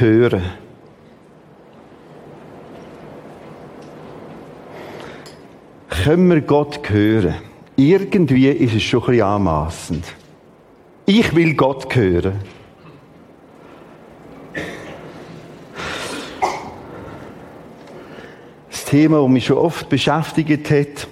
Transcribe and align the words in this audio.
hören. 0.00 0.42
Können 5.88 6.30
wir 6.30 6.40
Gott 6.40 6.88
hören? 6.88 7.34
Irgendwie 7.76 8.48
ist 8.48 8.74
es 8.74 8.82
schon 8.82 9.00
ein 9.02 9.06
bisschen 9.06 9.22
anmassend. 9.26 10.04
Ich 11.04 11.34
will 11.34 11.54
Gott 11.54 11.94
hören. 11.94 12.40
Das 18.70 18.84
Thema, 18.84 19.20
das 19.20 19.28
mich 19.28 19.46
schon 19.46 19.58
oft 19.58 19.88
beschäftigt 19.88 20.70
hat, 20.70 21.08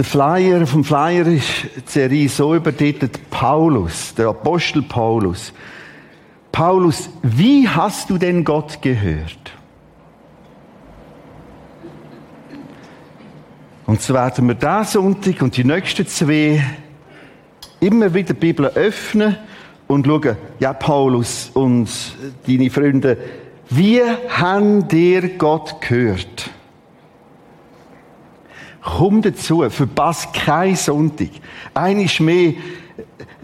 Der 0.00 0.06
Flyer 0.06 0.66
vom 0.66 0.82
Flyer 0.82 1.26
ist 1.26 1.44
die 1.76 1.82
Serie 1.84 2.28
so 2.30 2.54
übertitelt 2.54 3.28
Paulus, 3.28 4.14
der 4.14 4.28
Apostel 4.28 4.80
Paulus. 4.80 5.52
Paulus, 6.50 7.10
wie 7.22 7.68
hast 7.68 8.08
du 8.08 8.16
denn 8.16 8.42
Gott 8.42 8.80
gehört? 8.80 9.52
Und 13.84 14.00
so 14.00 14.14
werden 14.14 14.48
wir 14.48 14.54
diesen 14.54 14.84
Sonntag 14.84 15.42
und 15.42 15.54
die 15.58 15.64
nächsten 15.64 16.06
zwei 16.06 16.64
immer 17.80 18.14
wieder 18.14 18.32
die 18.32 18.40
Bibel 18.40 18.68
öffnen 18.68 19.36
und 19.86 20.06
schauen, 20.06 20.38
ja, 20.60 20.72
Paulus 20.72 21.50
und 21.52 21.90
deine 22.46 22.70
Freunde, 22.70 23.18
wie 23.68 24.00
haben 24.30 24.88
dir 24.88 25.36
Gott 25.36 25.78
gehört? 25.82 26.49
Komm 28.82 29.20
dazu, 29.22 29.68
verpass 29.68 30.32
keinen 30.32 30.76
Sonntag. 30.76 31.28
Eines 31.74 32.18
mehr, 32.20 32.54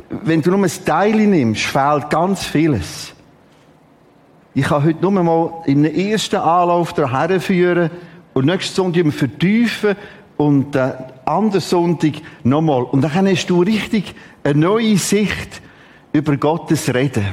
wenn 0.08 0.40
du 0.40 0.50
nur 0.50 0.64
ein 0.64 0.84
Teil 0.84 1.26
nimmst, 1.26 1.62
fehlt 1.62 2.10
ganz 2.10 2.44
vieles. 2.44 3.12
Ich 4.54 4.64
kann 4.64 4.84
heute 4.84 5.02
nur 5.02 5.10
mal 5.10 5.62
im 5.66 5.84
ersten 5.84 6.36
Anlauf 6.36 6.94
daher 6.94 7.40
führen 7.40 7.90
und 8.32 8.46
nächsten 8.46 8.74
Sonntag 8.74 9.12
vertiefen 9.12 9.96
und 10.38 10.74
den 10.74 10.92
anderen 11.26 11.60
Sonntag 11.60 12.14
nochmal. 12.42 12.84
Und 12.84 13.02
dann 13.02 13.12
hast 13.12 13.46
du 13.48 13.62
richtig 13.62 14.14
eine 14.44 14.58
neue 14.58 14.96
Sicht 14.96 15.60
über 16.12 16.36
Gottes 16.38 16.94
Reden. 16.94 17.26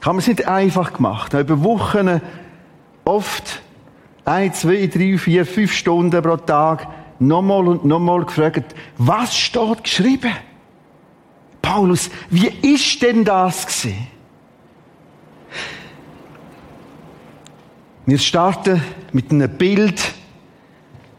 Ich 0.00 0.06
habe 0.06 0.18
es 0.18 0.26
nicht 0.26 0.48
einfach 0.48 0.94
gemacht. 0.94 1.34
Ich 1.34 1.40
habe 1.40 1.52
über 1.52 1.64
Wochen 1.64 2.22
oft 3.04 3.60
ein, 4.30 4.54
zwei, 4.54 4.86
drei, 4.86 5.18
vier, 5.18 5.44
fünf 5.44 5.72
Stunden 5.72 6.22
pro 6.22 6.36
Tag 6.36 6.86
nochmal 7.18 7.66
und 7.66 7.84
nochmal 7.84 8.24
gefragt, 8.24 8.76
was 8.96 9.36
steht 9.36 9.82
geschrieben? 9.82 10.30
Paulus, 11.60 12.10
wie 12.30 12.46
ist 12.46 13.02
denn 13.02 13.24
das 13.24 13.66
gewesen? 13.66 14.06
Wir 18.06 18.18
starten 18.18 18.80
mit 19.12 19.32
einem 19.32 19.50
Bild 19.50 20.00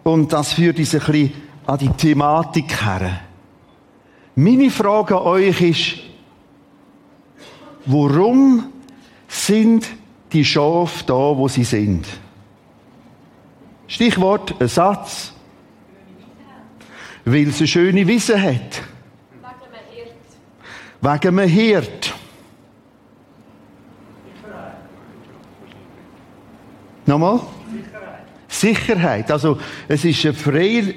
und 0.04 0.32
das 0.32 0.54
führt 0.54 0.80
uns 0.80 0.96
ein 0.96 1.02
bisschen 1.02 1.34
an 1.68 1.80
die 1.80 1.90
Thematik 1.90 2.82
her. 2.82 3.20
Meine 4.36 4.70
Frage 4.70 5.18
an 5.18 5.24
euch 5.24 5.62
ist, 5.62 5.94
warum 7.86 8.72
sind 9.28 9.90
die 10.32 10.46
Schafe 10.46 11.04
da, 11.06 11.14
wo 11.14 11.50
sie 11.50 11.66
sind? 11.66 12.08
Stichwort, 13.92 14.56
ein 14.62 14.70
Satz. 14.70 15.34
Weil 17.26 17.50
es 17.50 17.58
eine 17.58 17.68
schöne 17.68 18.08
Wiese 18.08 18.42
hat. 18.42 18.82
Wegen 21.02 21.40
einem 21.40 21.50
Hirt. 21.50 22.14
Nochmal? 27.06 27.42
Sicherheit. 28.48 29.26
Sicherheit. 29.28 29.32
Also, 29.32 29.60
es 29.90 30.06
ist 30.06 30.26
eine 30.26 30.36
frei 30.36 30.96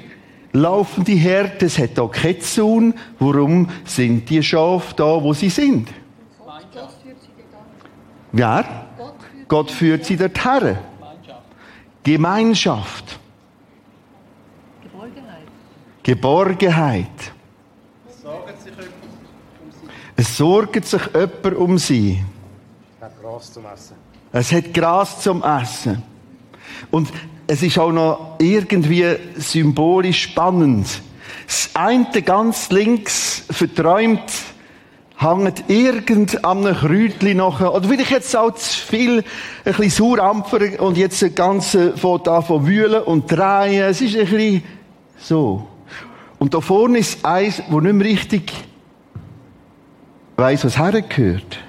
laufende 0.53 1.11
Herde, 1.11 1.65
es 1.65 1.77
hat 1.77 1.99
auch 1.99 2.11
keinen 2.11 2.39
Zaun. 2.39 2.93
Warum 3.19 3.69
sind 3.83 4.29
die 4.29 4.41
Schafe 4.41 4.95
da, 4.95 5.21
wo 5.21 5.33
sie 5.33 5.49
sind? 5.49 5.89
Gott 6.39 6.61
führt 6.71 7.17
sie 7.21 7.27
dorthin. 7.35 7.89
Wer? 8.31 8.65
Gott 9.49 9.71
führt 9.71 10.05
sie 10.05 10.15
dorthin. 10.15 10.77
Gemeinschaft. 12.05 13.19
Geborgenheit. 14.83 15.47
Geborgenheit. 16.03 17.33
Es 20.15 20.37
sorgt 20.37 20.85
sich 20.85 21.01
jemand 21.13 21.55
um 21.57 21.77
sie. 21.79 22.23
Es 22.99 23.01
hat 23.01 23.21
Gras 23.21 23.51
zum 23.51 23.65
Essen. 23.65 23.95
Es 24.31 24.51
hat 24.51 24.73
Gras 24.73 25.21
zum 25.21 25.43
Essen. 25.43 26.03
Und 26.91 27.11
es 27.47 27.63
ist 27.63 27.79
auch 27.79 27.91
noch 27.91 28.35
irgendwie 28.37 29.17
symbolisch 29.37 30.23
spannend. 30.25 31.01
Das 31.47 31.71
eine 31.73 32.21
ganz 32.21 32.69
links 32.69 33.45
verträumt 33.49 34.31
hängt 35.17 35.69
irgend 35.69 36.43
an 36.43 36.65
einem 36.65 36.75
Kräutchen 36.75 37.37
nachher, 37.37 37.73
oder 37.73 37.89
will 37.89 37.99
ich 37.99 38.09
jetzt 38.09 38.35
auch 38.35 38.51
zu 38.51 38.85
viel, 38.85 39.19
ein 39.19 39.23
bisschen 39.63 39.89
Saurampfer 39.89 40.81
und 40.81 40.97
jetzt 40.97 41.21
das 41.21 41.33
Ganze 41.33 41.93
da 42.23 42.41
von 42.41 42.67
wühlen 42.67 43.01
und 43.03 43.31
drehen. 43.31 43.83
Es 43.83 44.01
ist 44.01 44.15
ein 44.15 44.25
bisschen 44.25 44.63
so. 45.17 45.67
Und 46.37 46.53
da 46.53 46.61
vorne 46.61 46.99
ist 46.99 47.23
eins, 47.25 47.61
wo 47.69 47.79
nicht 47.79 47.93
mehr 47.93 48.07
richtig 48.07 48.51
weiss, 50.35 50.65
was 50.65 50.77
hergehört. 50.77 51.59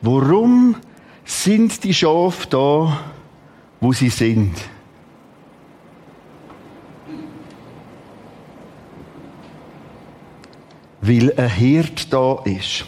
Warum 0.00 0.76
sind 1.24 1.82
die 1.84 1.94
Schafe 1.94 2.48
da, 2.48 2.98
wo 3.80 3.92
sie 3.92 4.08
sind? 4.08 4.54
Weil 11.00 11.32
ein 11.36 11.50
Hirt 11.50 12.12
da 12.12 12.40
ist. 12.44 12.84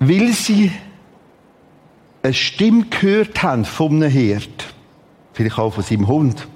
Weil 0.00 0.32
sie 0.32 0.72
eine 2.22 2.34
Stimme 2.34 2.86
gehört 2.86 3.42
haben 3.42 3.64
von 3.64 4.02
einem 4.02 4.10
Hirt. 4.10 4.74
Vielleicht 5.32 5.58
auch 5.58 5.74
von 5.74 5.84
seinem 5.84 6.06
Hund. 6.08 6.48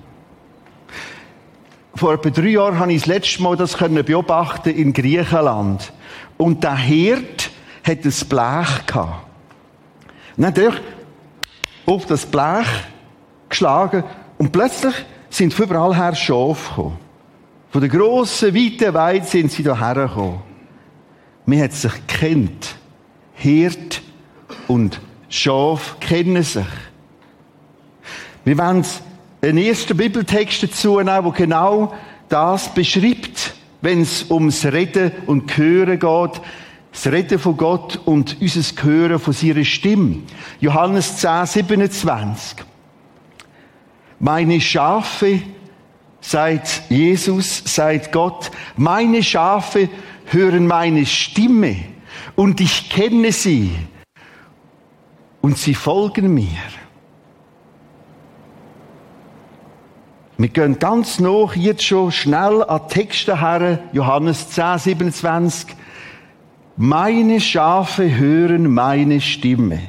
Vor 1.95 2.15
etwa 2.15 2.31
drei 2.31 2.49
Jahren 2.49 2.79
habe 2.79 2.93
ich 2.93 3.03
das 3.03 3.07
letzte 3.07 3.43
Mal 3.43 3.57
das 3.57 3.77
beobachten 3.77 4.71
in 4.71 4.93
Griechenland. 4.93 5.93
Und 6.37 6.65
der 6.65 6.77
Hirt 6.77 7.51
hat 7.85 8.05
ein 8.05 8.29
Blech 8.29 8.87
gehabt. 8.87 9.27
Und 10.37 10.45
auf 11.87 12.07
das 12.07 12.27
Blech 12.27 12.67
geschlagen 13.49 14.05
und 14.39 14.53
plötzlich 14.53 14.95
sind 15.35 15.55
von 15.55 15.67
überall 15.67 15.97
her 15.97 16.15
Schafe 16.15 16.69
gekommen. 16.69 16.99
Von 17.71 17.81
der 17.81 17.91
grossen, 17.91 18.55
weiten 18.55 18.93
Weide 18.93 19.25
sind 19.25 19.51
sie 19.51 19.63
hierher 19.63 19.95
gekommen. 19.95 20.43
Man 21.47 21.61
hat 21.61 21.73
sich 21.73 21.93
kennt. 22.07 22.77
Hirt 23.35 24.03
und 24.69 25.01
Schaf 25.29 25.97
kennen 25.99 26.43
sich. 26.43 26.67
Wir 28.45 28.59
wollen 28.59 28.85
einen 29.41 29.59
ersten 29.59 29.97
Bibeltext 29.97 30.63
dazu 30.63 30.99
nehmen, 31.01 31.25
der 31.25 31.33
genau 31.33 31.95
das 32.29 32.73
beschreibt, 32.75 33.55
wenn 33.81 34.03
es 34.03 34.31
ums 34.31 34.65
Reden 34.67 35.13
und 35.27 35.57
Hören 35.57 35.99
geht. 35.99 36.43
Das 36.93 37.07
Reden 37.11 37.39
von 37.39 37.57
Gott 37.57 37.99
und 38.05 38.37
unser 38.41 38.83
Hören 38.83 39.19
von 39.19 39.33
seiner 39.33 39.65
Stimme. 39.65 40.19
Johannes 40.61 41.17
10, 41.17 41.47
27. 41.47 42.65
Meine 44.25 44.61
Schafe, 44.61 45.43
seit 46.21 46.89
Jesus, 46.89 47.61
seit 47.67 48.13
Gott, 48.13 48.53
meine 48.77 49.21
Schafe 49.21 49.89
hören 50.27 50.69
meine 50.69 51.07
Stimme 51.07 51.75
und 52.37 52.61
ich 52.61 52.89
kenne 52.89 53.33
sie 53.33 53.73
und 55.41 55.59
sie 55.59 55.75
folgen 55.75 56.33
mir. 56.33 56.47
Wir 60.39 60.49
gehen 60.51 60.79
ganz 60.79 61.19
noch 61.19 61.57
jetzt 61.57 61.83
schon 61.83 62.13
schnell 62.13 62.63
an 62.63 62.89
Texte 62.89 63.41
her, 63.41 63.81
Johannes 63.93 64.51
10, 64.51 64.79
27. 64.79 65.75
Meine 66.77 67.41
Schafe 67.41 68.17
hören 68.17 68.73
meine 68.73 69.21
Stimme. 69.21 69.81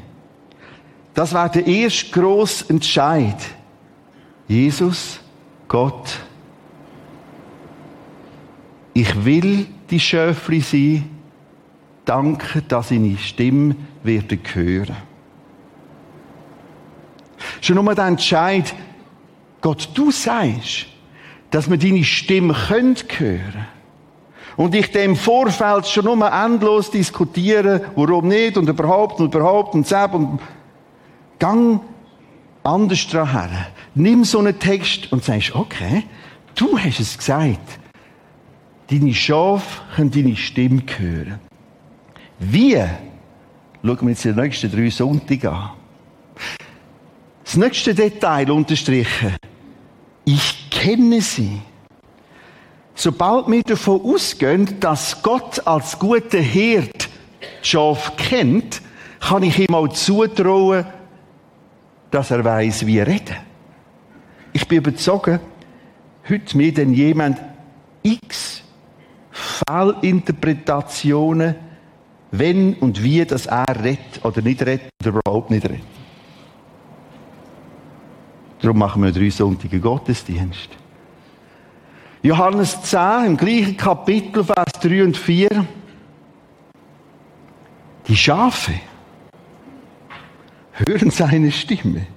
Das 1.13 1.35
war 1.35 1.49
der 1.49 1.67
erste 1.67 2.09
grosse 2.09 2.67
Entscheid. 2.67 3.37
Jesus, 4.47 5.19
Gott, 5.67 6.19
ich 8.93 9.25
will 9.25 9.65
die 9.89 9.99
Schöfli 9.99 10.61
sein. 10.61 11.09
Danke, 12.05 12.61
dass 12.61 12.91
ich 12.91 12.99
deine 12.99 13.17
Stimme 13.17 13.75
werde 14.03 14.37
hören. 14.53 14.95
Schon 17.61 17.83
nur 17.83 17.95
der 17.95 18.07
Entscheid, 18.07 18.73
Gott, 19.61 19.89
du 19.93 20.11
sagst, 20.11 20.87
dass 21.49 21.69
wir 21.69 21.77
deine 21.77 22.03
Stimme 22.03 22.69
hören 22.69 22.95
können. 23.07 23.67
Und 24.57 24.75
ich 24.75 24.91
dem 24.91 25.15
Vorfeld 25.15 25.87
schon 25.87 26.05
nur 26.05 26.31
endlos 26.31 26.91
diskutieren, 26.91 27.81
warum 27.95 28.27
nicht 28.27 28.57
und 28.57 28.69
überhaupt 28.69 29.19
und 29.19 29.33
überhaupt 29.33 29.73
und 29.73 29.87
zäb 29.87 30.13
und 30.13 30.39
gang 31.39 31.81
anders 32.63 33.07
dran 33.07 33.31
her. 33.31 33.67
Nimm 33.95 34.23
so 34.23 34.39
einen 34.39 34.57
Text 34.57 35.11
und 35.11 35.23
sagst, 35.23 35.53
okay, 35.53 36.03
du 36.55 36.77
hast 36.77 36.99
es 36.99 37.17
gesagt. 37.17 37.79
Deine 38.89 39.13
Schafe 39.13 39.81
können 39.95 40.11
deine 40.11 40.35
Stimme 40.35 40.83
hören. 40.97 41.39
Wie? 42.39 42.75
Schauen 43.83 44.01
wir 44.01 44.09
jetzt 44.09 44.23
die 44.23 44.31
nächsten 44.31 44.71
drei 44.71 44.89
Sonntage 44.89 45.51
an. 45.51 45.71
Das 47.43 47.55
nächste 47.55 47.93
Detail 47.93 48.49
unterstrichen. 48.49 49.35
Ich 50.25 50.69
kenne 50.69 51.21
sie. 51.21 51.61
Sobald 52.95 53.47
wir 53.47 53.63
davon 53.63 54.01
ausgehen, 54.01 54.79
dass 54.79 55.21
Gott 55.21 55.65
als 55.67 55.97
guter 55.97 56.39
Hirt 56.39 57.09
die 57.41 57.67
Schafe 57.67 58.11
kennt, 58.17 58.81
kann 59.19 59.43
ich 59.43 59.59
ihm 59.59 59.73
auch 59.73 59.87
zutrauen, 59.87 60.85
dass 62.11 62.31
er 62.31 62.43
weiß, 62.43 62.85
wie 62.85 62.97
er 62.97 63.07
reden. 63.07 63.52
Ich 64.63 64.69
bin 64.69 64.77
überzeugt, 64.77 65.41
heute 66.29 66.57
mir 66.57 66.73
denn 66.73 66.93
jemand 66.93 67.37
x 68.01 68.63
Fehlinterpretationen, 69.29 71.55
wenn 72.31 72.75
und 72.75 73.03
wie 73.03 73.25
das 73.25 73.47
er 73.47 73.65
redet 73.83 74.23
oder 74.23 74.41
nicht 74.41 74.65
redet 74.65 74.87
oder 75.01 75.19
überhaupt 75.19 75.51
nicht 75.51 75.65
redet. 75.65 75.83
Darum 78.61 78.77
machen 78.77 79.03
wir 79.03 79.11
drei 79.11 79.29
Sonntage 79.29 79.81
Gottesdienst. 79.81 80.69
Johannes 82.21 82.81
10, 82.83 83.25
im 83.25 83.35
gleichen 83.35 83.75
Kapitel, 83.75 84.45
Vers 84.45 84.71
3 84.81 85.03
und 85.03 85.17
4. 85.17 85.65
Die 88.07 88.15
Schafe 88.15 88.75
hören 90.71 91.11
seine 91.11 91.51
Stimme. 91.51 92.07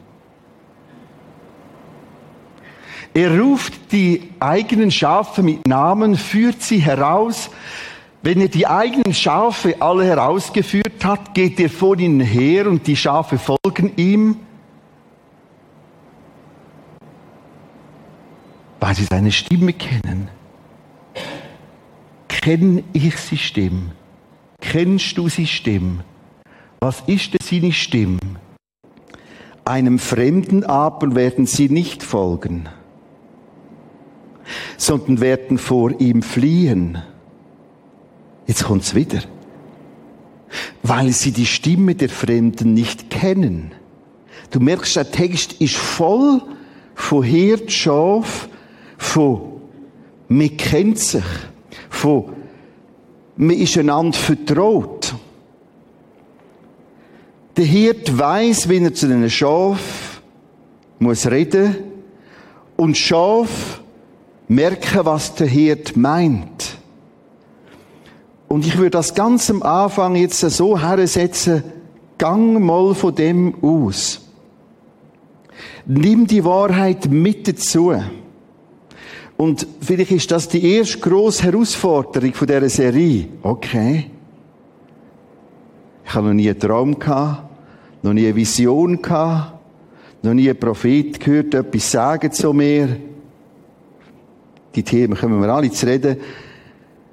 Er 3.16 3.40
ruft 3.40 3.92
die 3.92 4.28
eigenen 4.40 4.90
Schafe 4.90 5.42
mit 5.42 5.66
Namen, 5.66 6.16
führt 6.16 6.60
sie 6.60 6.80
heraus. 6.80 7.48
Wenn 8.20 8.42
er 8.42 8.48
die 8.48 8.66
eigenen 8.66 9.14
Schafe 9.14 9.80
alle 9.80 10.04
herausgeführt 10.04 11.02
hat, 11.02 11.32
geht 11.32 11.58
er 11.58 11.70
vor 11.70 11.98
ihnen 11.98 12.20
her 12.20 12.66
und 12.66 12.86
die 12.86 12.94
Schafe 12.94 13.38
folgen 13.38 13.92
ihm, 13.96 14.36
weil 18.80 18.94
sie 18.94 19.04
seine 19.04 19.32
Stimme 19.32 19.72
kennen. 19.72 20.28
Kenn 22.28 22.84
ich 22.92 23.16
sie 23.16 23.38
Stimme? 23.38 23.92
Kennst 24.60 25.16
du 25.16 25.30
sie 25.30 25.46
Stimme? 25.46 26.04
Was 26.80 27.02
ist 27.06 27.32
denn 27.32 27.38
seine 27.42 27.72
Stimme? 27.72 28.18
Einem 29.64 29.98
Fremden 29.98 30.64
aber 30.64 31.14
werden 31.14 31.46
sie 31.46 31.70
nicht 31.70 32.02
folgen, 32.02 32.68
sondern 34.76 35.20
werden 35.20 35.58
vor 35.58 36.00
ihm 36.00 36.22
fliehen. 36.22 37.02
Jetzt 38.46 38.64
kommt's 38.64 38.94
wieder. 38.94 39.20
Weil 40.82 41.10
sie 41.10 41.32
die 41.32 41.46
Stimme 41.46 41.94
der 41.94 42.08
Fremden 42.08 42.74
nicht 42.74 43.10
kennen. 43.10 43.72
Du 44.50 44.60
merkst, 44.60 44.96
der 44.96 45.10
Text 45.10 45.54
ist 45.54 45.76
voll 45.76 46.40
von 46.94 47.22
Herd, 47.22 47.70
Schaf, 47.70 48.48
von 48.96 49.60
man 50.28 50.56
kennt 50.56 50.98
sich, 50.98 51.24
von 51.90 52.32
man 53.36 53.56
ist 53.56 53.76
einander 53.76 54.16
vertraut. 54.16 55.14
Der 57.56 57.64
Hirt 57.64 58.16
weiß, 58.16 58.68
wie 58.68 58.82
er 58.82 58.94
zu 58.94 59.08
den 59.08 59.28
Schaf 59.30 60.20
muss 60.98 61.26
reden 61.26 61.76
und 62.76 62.96
Schaf 62.96 63.80
merken, 64.48 65.04
was 65.04 65.34
der 65.34 65.46
Hirt 65.46 65.96
meint. 65.96 66.78
Und 68.48 68.66
ich 68.66 68.76
würde 68.76 68.90
das 68.90 69.14
ganz 69.14 69.50
am 69.50 69.62
Anfang 69.62 70.14
jetzt 70.14 70.40
so 70.40 70.80
hersetzen, 70.80 71.64
gang 72.18 72.60
mal 72.60 72.94
von 72.94 73.14
dem 73.14 73.54
aus. 73.62 74.20
Nimm 75.84 76.26
die 76.26 76.44
Wahrheit 76.44 77.10
mit 77.10 77.48
dazu. 77.48 77.94
Und 79.36 79.66
vielleicht 79.80 80.12
ist 80.12 80.30
das 80.30 80.48
die 80.48 80.76
erste 80.76 80.98
grosse 80.98 81.44
Herausforderung 81.44 82.32
von 82.32 82.46
dieser 82.46 82.68
Serie. 82.68 83.28
Okay. 83.42 84.10
Ich 86.04 86.14
habe 86.14 86.28
noch 86.28 86.34
nie 86.34 86.48
einen 86.48 86.58
Traum 86.58 86.98
gehabt 86.98 87.46
noch 88.06 88.12
nie 88.12 88.26
eine 88.26 88.36
Vision 88.36 89.02
gehabt, 89.02 89.52
noch 90.22 90.32
nie 90.32 90.48
einen 90.48 90.58
Prophet 90.58 91.20
gehört, 91.20 91.54
etwas 91.54 91.90
sagen 91.90 92.32
zu 92.32 92.52
mir. 92.52 92.96
Die 94.76 94.82
Themen 94.82 95.16
kommen 95.16 95.40
wir 95.40 95.48
alle 95.48 95.70
zu 95.70 95.86
reden. 95.86 96.18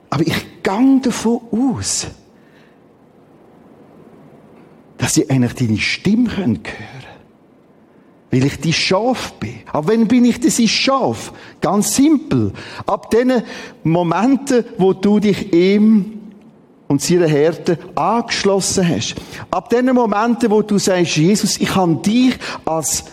Aber 0.09 0.27
ich 0.27 0.61
gehe 0.61 0.99
davon 1.01 1.39
aus, 1.51 2.07
dass 4.97 5.13
sie 5.15 5.29
eigentlich 5.29 5.53
deine 5.55 5.79
Stimme 5.79 6.37
hören 6.37 6.61
können. 6.61 7.03
Weil 8.29 8.45
ich 8.45 8.59
die 8.59 8.73
Schaf 8.73 9.33
bin. 9.33 9.55
Aber 9.71 9.87
wenn 9.87 10.07
bin 10.07 10.25
ich 10.25 10.39
das 10.39 10.61
Schaf? 10.69 11.33
Ganz 11.61 11.95
simpel. 11.95 12.51
Ab 12.85 13.09
den 13.11 13.43
Momenten, 13.83 14.65
wo 14.77 14.93
du 14.93 15.19
dich 15.19 15.53
ihm 15.53 16.19
und 16.87 17.01
seiner 17.01 17.27
Härte 17.27 17.77
angeschlossen 17.95 18.87
hast. 18.87 19.15
Ab 19.51 19.69
den 19.69 19.85
Momenten, 19.93 20.51
wo 20.51 20.61
du 20.61 20.77
sagst, 20.79 21.15
Jesus, 21.15 21.59
ich 21.59 21.73
habe 21.75 21.95
dich 21.97 22.35
als 22.65 23.05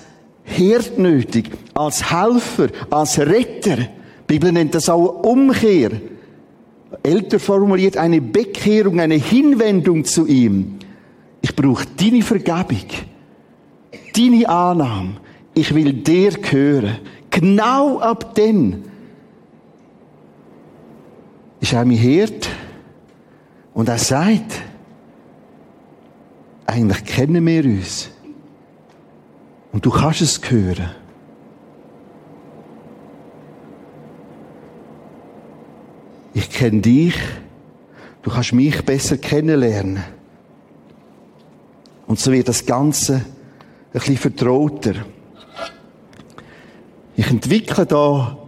Herd 0.43 0.99
nötig, 0.99 1.51
als 1.75 2.11
Helfer, 2.11 2.69
als 2.91 3.19
Retter. 3.19 3.89
Bibel 4.31 4.53
nennt 4.53 4.77
das 4.77 4.89
auch 4.89 5.25
Umkehr. 5.25 5.91
Älter 7.03 7.41
formuliert 7.41 7.97
eine 7.97 8.21
Bekehrung, 8.21 9.01
eine 9.01 9.17
Hinwendung 9.17 10.05
zu 10.05 10.25
ihm. 10.25 10.79
Ich 11.41 11.57
brauche 11.57 11.85
deine 11.97 12.23
Vergebung, 12.23 12.87
deine 14.15 14.49
Annahme. 14.49 15.17
Ich 15.53 15.75
will 15.75 15.95
dir 15.95 16.31
gehören. 16.31 16.99
Genau 17.29 17.99
ab 17.99 18.37
dann 18.37 18.85
ist 21.61 21.73
er 21.73 21.85
mein 21.85 21.97
Herd 21.97 22.49
und 23.75 23.89
er 23.89 23.99
sagt, 23.99 24.63
eigentlich 26.67 27.05
kennen 27.05 27.45
wir 27.45 27.65
uns. 27.65 28.11
Und 29.73 29.85
du 29.85 29.91
kannst 29.91 30.21
es 30.21 30.41
hören. 30.49 31.00
Ich 36.33 36.51
kenne 36.51 36.81
dich. 36.81 37.15
Du 38.23 38.31
kannst 38.31 38.53
mich 38.53 38.85
besser 38.85 39.17
kennenlernen. 39.17 40.03
Und 42.07 42.19
so 42.19 42.31
wird 42.33 42.49
das 42.49 42.67
Ganze 42.67 43.15
ein 43.15 43.25
bisschen 43.93 44.17
vertrauter. 44.17 44.95
Ich 47.17 47.29
entwickle 47.29 47.87
da 47.87 48.39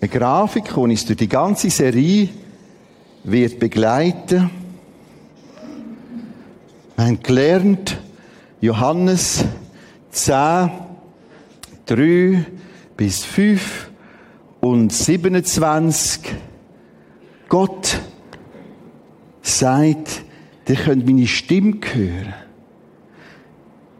eine 0.00 0.08
Grafik, 0.08 0.64
die 0.74 0.80
uns 0.80 1.06
durch 1.06 1.16
die 1.16 1.28
ganze 1.28 1.70
Serie 1.70 2.28
wird 3.24 3.58
begleiten. 3.58 4.50
Wir 6.96 7.04
haben 7.04 7.22
gelernt, 7.22 7.98
Johannes 8.60 9.44
10, 10.10 10.70
3 11.86 12.44
bis 12.96 13.24
5 13.24 13.90
und 14.60 14.92
27. 14.92 16.20
Gott 17.54 18.00
sagt, 19.40 20.24
ihr 20.66 20.74
könnt 20.74 21.06
meine 21.06 21.28
Stimme 21.28 21.78
hören. 21.92 22.34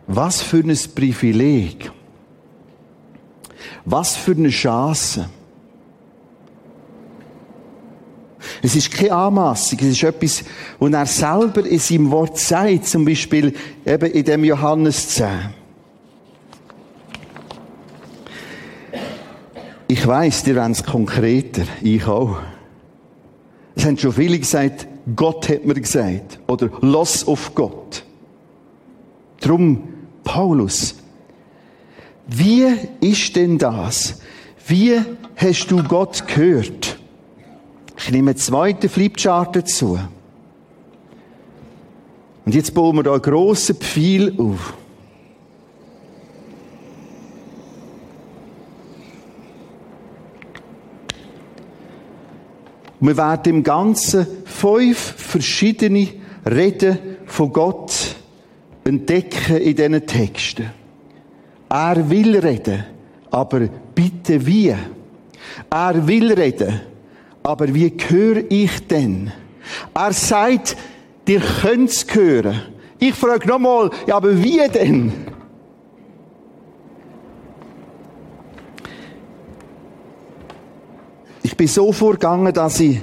Was 0.09 0.43
für 0.43 0.57
ein 0.57 0.77
Privileg. 0.93 1.93
Was 3.85 4.17
für 4.17 4.33
eine 4.33 4.49
Chance. 4.49 5.31
Es 8.61 8.75
ist 8.75 8.91
keine 8.91 9.13
Anmassung, 9.13 9.79
es 9.83 9.87
ist 9.87 10.03
etwas, 10.03 10.43
was 10.81 10.93
er 10.93 11.07
selber 11.07 11.65
in 11.65 11.79
seinem 11.79 12.11
Wort 12.11 12.37
sagt, 12.37 12.87
zum 12.87 13.05
Beispiel 13.05 13.55
eben 13.87 14.11
in 14.11 14.25
dem 14.25 14.43
Johannes 14.43 15.11
10. 15.11 15.29
Ich 19.87 20.05
weiß, 20.05 20.43
dir 20.43 20.57
wollen 20.57 20.73
es 20.73 20.83
konkreter, 20.83 21.63
ich 21.83 22.05
auch. 22.05 22.41
Es 23.75 23.85
haben 23.85 23.99
schon 23.99 24.13
viele 24.13 24.39
gesagt, 24.39 24.87
Gott 25.17 25.49
hat 25.49 25.65
mir 25.65 25.75
gesagt, 25.75 26.39
oder 26.47 26.71
los 26.81 27.27
auf 27.27 27.55
Gott. 27.55 28.05
Drum, 29.41 29.83
Paulus, 30.23 30.95
Wie 32.27 32.67
ist 33.01 33.37
denn 33.37 33.59
das? 33.59 34.21
Wie 34.67 34.99
hast 35.37 35.67
du 35.69 35.83
Gott 35.83 36.27
gehört? 36.27 36.99
Ich 37.99 38.11
nehme 38.11 38.31
einen 38.31 38.39
zweiten 38.39 38.89
Flipchart 38.89 39.57
dazu. 39.57 39.99
Und 42.45 42.55
jetzt 42.55 42.75
bauen 42.75 42.97
wir 42.97 43.03
da 43.03 43.13
einen 43.13 43.23
grossen 43.23 43.77
Pfeil 43.77 44.35
auf. 44.39 44.75
Und 53.01 53.09
wir 53.09 53.17
werden 53.17 53.57
im 53.57 53.63
Ganzen 53.63 54.27
fünf 54.45 54.99
verschiedene 54.99 56.09
Reden 56.47 56.99
von 57.27 57.53
Gott 57.53 58.17
entdecken 58.85 59.57
in 59.57 59.77
diesen 59.77 60.07
Texten. 60.07 60.71
Er 61.69 62.09
will 62.09 62.39
reden, 62.39 62.85
aber 63.31 63.69
bitte 63.95 64.47
wie? 64.47 64.75
Er 65.71 66.07
will 66.07 66.33
reden, 66.33 66.81
aber 67.43 67.75
wie 67.75 67.93
höre 68.09 68.45
ich 68.51 68.87
denn? 68.87 69.33
Er 69.95 70.13
sagt, 70.13 70.77
ihr 71.27 71.41
könnt's 71.63 72.07
hören. 72.13 72.61
Ich 72.99 73.15
frage 73.15 73.49
nochmal, 73.49 73.91
ja, 74.07 74.17
aber 74.17 74.41
wie 74.43 74.61
denn? 74.69 75.13
Ich 81.55 81.57
bin 81.57 81.69
so 81.69 81.93
vorgegangen, 81.93 82.53
dass 82.53 82.81
ich 82.81 82.99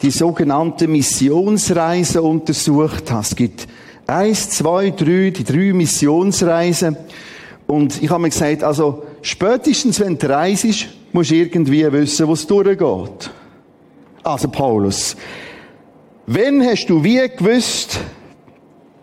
die 0.00 0.10
sogenannte 0.10 0.88
Missionsreise 0.88 2.22
untersucht 2.22 3.10
habe. 3.10 3.20
Es 3.20 3.36
gibt 3.36 3.68
eins, 4.06 4.48
zwei, 4.48 4.88
drei, 4.88 5.28
die 5.28 5.44
drei 5.44 5.74
Missionsreisen. 5.74 6.96
Und 7.66 8.02
ich 8.02 8.08
habe 8.08 8.22
mir 8.22 8.30
gesagt, 8.30 8.64
also 8.64 9.02
spätestens 9.20 10.00
wenn 10.00 10.16
du 10.16 10.30
reist, 10.30 10.64
musst 11.12 11.30
du 11.30 11.34
irgendwie 11.34 11.92
wissen, 11.92 12.26
wo 12.26 12.32
es 12.32 12.46
durchgeht. 12.46 13.30
Also 14.22 14.48
Paulus, 14.48 15.14
wenn 16.24 16.64
hast 16.64 16.86
du 16.86 17.04
wie 17.04 17.28
gewusst, 17.28 18.00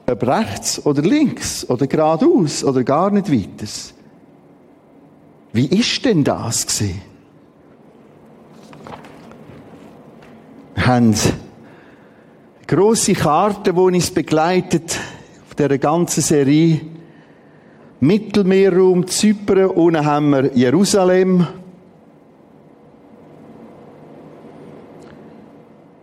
ob 0.08 0.24
rechts 0.24 0.84
oder 0.84 1.04
links 1.04 1.70
oder 1.70 1.86
geradeaus 1.86 2.64
oder 2.64 2.84
gar 2.84 3.12
nicht 3.12 3.32
weiter? 3.32 3.72
Wie 5.54 5.68
ist 5.68 6.04
denn 6.04 6.24
das 6.24 6.66
gewesen? 6.66 7.15
Haben 10.76 11.16
grosse 12.68 13.14
Karte, 13.14 13.74
die 13.74 13.80
uns 13.80 14.12
begleitet 14.12 15.00
auf 15.48 15.56
dieser 15.56 15.78
ganzen 15.78 16.22
Serie. 16.22 16.82
Mittelmeerraum, 18.00 19.08
Zypern, 19.08 19.70
unten 19.70 20.06
haben 20.06 20.30
wir 20.32 20.56
Jerusalem. 20.56 21.48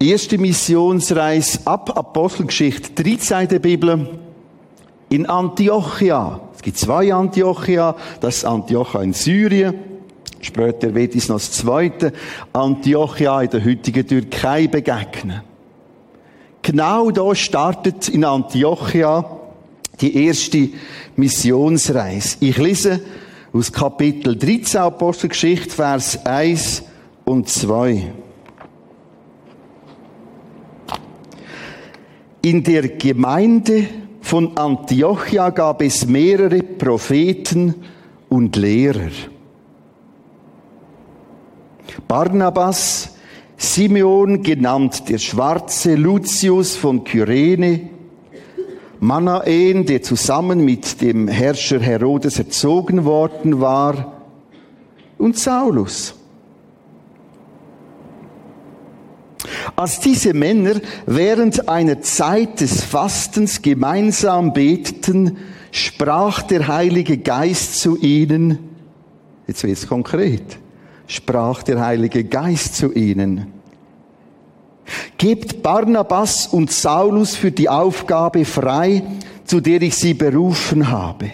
Erste 0.01 0.37
Missionsreise 0.37 1.61
ab 1.65 1.97
Apostelgeschichte 1.97 3.03
13 3.03 3.47
der 3.47 3.59
Bibel 3.61 4.19
in 5.11 5.27
Antiochia. 5.27 6.41
Es 6.57 6.63
gibt 6.63 6.79
zwei 6.79 7.15
Antiochia. 7.15 7.95
Das 8.21 8.39
ist 8.39 8.45
Antiochia 8.45 9.03
in 9.03 9.13
Syrien. 9.13 9.92
Später 10.43 10.93
wird 10.95 11.15
es 11.15 11.29
noch 11.29 11.37
das 11.37 11.53
zweite 11.53 12.13
Antiochia 12.53 13.43
in 13.43 13.51
der 13.51 13.65
heutigen 13.65 14.07
Türkei 14.07 14.67
begegnen. 14.67 15.41
Genau 16.61 17.11
da 17.13 17.35
startet 17.35 18.09
in 18.09 18.25
Antiochia 18.25 19.25
die 20.01 20.25
erste 20.27 20.69
Missionsreise. 21.15 22.39
Ich 22.41 22.59
lese 22.59 23.01
aus 23.53 23.73
Kapitel 23.73 24.37
13 24.37 24.81
Apostelgeschichte, 24.81 25.71
Vers 25.71 26.27
1 26.27 26.83
und 27.25 27.49
2. 27.49 28.13
In 32.43 32.65
der 32.65 32.89
Gemeinde 32.89 33.87
von 34.23 34.57
Antiochia 34.57 35.51
gab 35.51 35.83
es 35.83 36.05
mehrere 36.07 36.65
Propheten 36.65 37.75
und 38.29 38.57
Lehrer. 38.57 39.32
Barnabas, 42.09 43.15
Simeon 43.57 44.43
genannt 44.43 45.09
der 45.09 45.19
Schwarze, 45.19 45.95
Lucius 45.95 46.77
von 46.77 47.05
Kyrene, 47.05 47.89
Manaen, 49.01 49.87
der 49.87 50.03
zusammen 50.03 50.65
mit 50.65 51.01
dem 51.01 51.29
Herrscher 51.29 51.81
Herodes 51.81 52.39
erzogen 52.39 53.05
worden 53.05 53.61
war, 53.61 54.19
und 55.19 55.39
Saulus. 55.39 56.15
Als 59.77 60.01
diese 60.01 60.35
Männer 60.35 60.81
während 61.07 61.69
einer 61.69 62.01
Zeit 62.03 62.61
des 62.61 62.83
Fastens 62.83 63.63
gemeinsam 63.63 64.53
beteten, 64.53 65.39
sprach 65.71 66.43
der 66.43 66.69
Heilige 66.69 67.19
Geist 67.19 67.81
zu 67.81 67.97
ihnen, 67.97 68.59
jetzt 69.47 69.63
wird 69.63 69.79
es 69.79 69.87
konkret, 69.87 70.59
sprach 71.13 71.63
der 71.63 71.81
Heilige 71.81 72.25
Geist 72.25 72.77
zu 72.77 72.93
ihnen. 72.93 73.49
Gebt 75.19 75.63
Barnabas 75.63 76.47
und 76.47 76.73
Saulus 76.73 77.37
für 77.37 77.53
die 77.53 77.69
Aufgabe 77.69 78.45
frei, 78.45 79.03
zu 79.45 79.61
der 79.61 79.83
ich 79.83 79.95
sie 79.95 80.15
berufen 80.15 80.91
habe. 80.91 81.31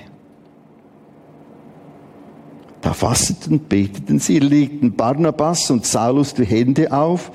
Da 2.80 2.92
fasteten 2.92 3.60
beteten 3.60 4.18
sie, 4.18 4.40
legten 4.40 4.94
Barnabas 4.94 5.70
und 5.70 5.86
Saulus 5.86 6.34
die 6.34 6.44
Hände 6.44 6.92
auf 6.92 7.30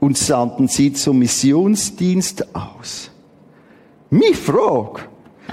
und 0.00 0.18
sandten 0.18 0.68
sie 0.68 0.92
zum 0.92 1.20
Missionsdienst 1.20 2.54
aus. 2.54 3.10
Mich 4.10 4.36
frage, 4.36 5.02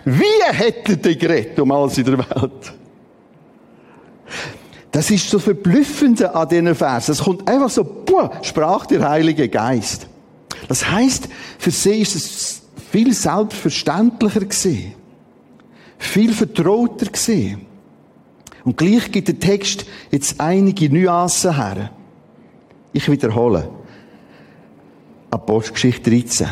wie 0.05 0.43
hätte 0.51 0.97
die 0.97 1.17
gerettet 1.17 1.59
um 1.59 1.71
alles 1.71 1.97
in 1.97 2.05
der 2.05 2.17
Welt? 2.17 2.73
Das 4.93 5.09
ist 5.09 5.27
so 5.27 5.39
verblüffende 5.39 6.35
an 6.35 6.47
diesen 6.47 6.75
Versen. 6.75 7.13
Es 7.13 7.23
kommt 7.23 7.49
einfach 7.49 7.71
so, 7.71 7.83
puh, 7.83 8.29
sprach 8.43 8.85
der 8.85 9.09
Heilige 9.09 9.49
Geist. 9.49 10.05
Das 10.67 10.89
heißt, 10.89 11.27
für 11.57 11.71
sie 11.71 12.01
ist 12.01 12.15
es 12.15 12.61
viel 12.91 13.11
selbstverständlicher 13.11 14.45
gesehen. 14.45 14.93
Viel 15.97 16.31
vertrauter 16.31 17.07
gesehen. 17.07 17.65
Und 18.63 18.77
gleich 18.77 19.11
gibt 19.11 19.29
der 19.29 19.39
Text 19.39 19.83
jetzt 20.11 20.39
einige 20.39 20.93
Nuancen 20.93 21.55
her. 21.55 21.89
Ich 22.93 23.09
wiederhole. 23.09 23.69
Apostelgeschichte 25.31 26.11
13. 26.11 26.47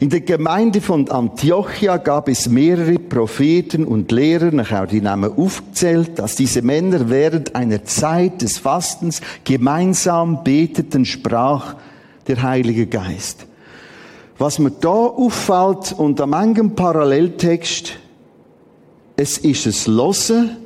In 0.00 0.10
der 0.10 0.20
Gemeinde 0.20 0.80
von 0.80 1.10
Antiochia 1.10 1.96
gab 1.96 2.28
es 2.28 2.48
mehrere 2.48 2.98
Propheten 2.98 3.84
und 3.84 4.10
Lehrer, 4.12 4.50
nachher 4.50 4.86
die 4.86 5.00
Namen 5.00 5.32
aufgezählt, 5.36 6.18
dass 6.18 6.36
diese 6.36 6.62
Männer 6.62 7.08
während 7.10 7.54
einer 7.54 7.84
Zeit 7.84 8.42
des 8.42 8.58
Fastens 8.58 9.20
gemeinsam 9.44 10.44
beteten, 10.44 11.04
sprach 11.04 11.76
der 12.26 12.42
Heilige 12.42 12.86
Geist. 12.86 13.46
Was 14.38 14.58
mir 14.58 14.72
da 14.72 14.88
auffällt 14.88 15.92
und 15.96 16.20
am 16.20 16.32
engen 16.32 16.74
Paralleltext, 16.74 17.98
es 19.16 19.38
ist 19.38 19.66
es 19.66 19.86
Losen 19.86 20.56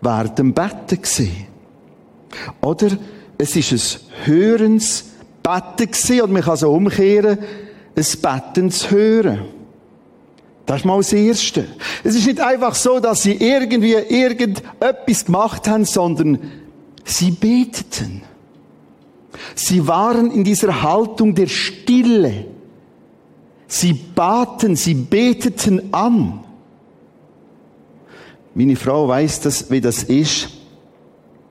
während 0.00 0.38
dem 0.38 0.52
Betten 0.52 1.00
gesehen. 1.00 1.46
Oder 2.60 2.88
es 3.38 3.54
ist 3.54 3.72
es 3.72 4.00
Hörens 4.24 5.04
Betten 5.42 5.90
gesehen 5.90 6.22
und 6.22 6.32
man 6.32 6.42
kann 6.42 6.56
so 6.56 6.72
umkehren, 6.72 7.38
ein 7.96 8.04
Betten 8.20 8.70
zu 8.70 8.90
hören. 8.90 9.40
Das 10.66 10.80
ist 10.80 10.84
mal 10.84 10.96
das 10.98 11.12
Erste. 11.12 11.66
Es 12.04 12.14
ist 12.14 12.26
nicht 12.26 12.40
einfach 12.40 12.74
so, 12.74 13.00
dass 13.00 13.22
sie 13.22 13.34
irgendwie 13.34 13.92
irgendetwas 13.92 15.24
gemacht 15.24 15.68
haben, 15.68 15.84
sondern 15.84 16.38
sie 17.04 17.32
beteten. 17.32 18.22
Sie 19.54 19.86
waren 19.86 20.30
in 20.30 20.44
dieser 20.44 20.82
Haltung 20.82 21.34
der 21.34 21.48
Stille. 21.48 22.46
Sie 23.66 23.92
baten, 23.92 24.76
sie 24.76 24.94
beteten 24.94 25.92
an. 25.92 26.44
Meine 28.54 28.76
Frau 28.76 29.08
weiß, 29.08 29.40
das, 29.40 29.70
wie 29.70 29.80
das 29.80 30.02
ist. 30.04 30.50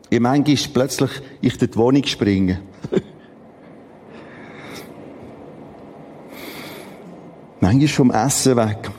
Ich 0.09 0.19
manchmal 0.19 0.57
plötzlich 0.73 1.11
ich 1.41 1.59
in 1.59 1.71
die 1.71 1.77
Wohnung 1.77 2.03
springen. 2.05 2.59
Manchmal 7.61 7.87
vom 7.87 8.11
Essen 8.11 8.57
weg. 8.57 8.89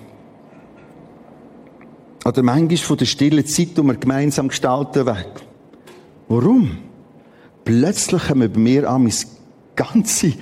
Oder 2.24 2.42
manchmal 2.44 2.76
von 2.76 2.96
der 2.96 3.04
stillen 3.06 3.44
Zeit, 3.44 3.76
die 3.76 3.82
wir 3.82 3.94
gemeinsam 3.94 4.48
gestalten, 4.48 5.04
weg. 5.04 5.32
Warum? 6.28 6.78
Plötzlich 7.64 8.34
wir 8.34 8.48
bei 8.48 8.58
mir 8.60 8.88
an 8.88 9.02
meine 9.02 9.14
ganze, 9.74 10.32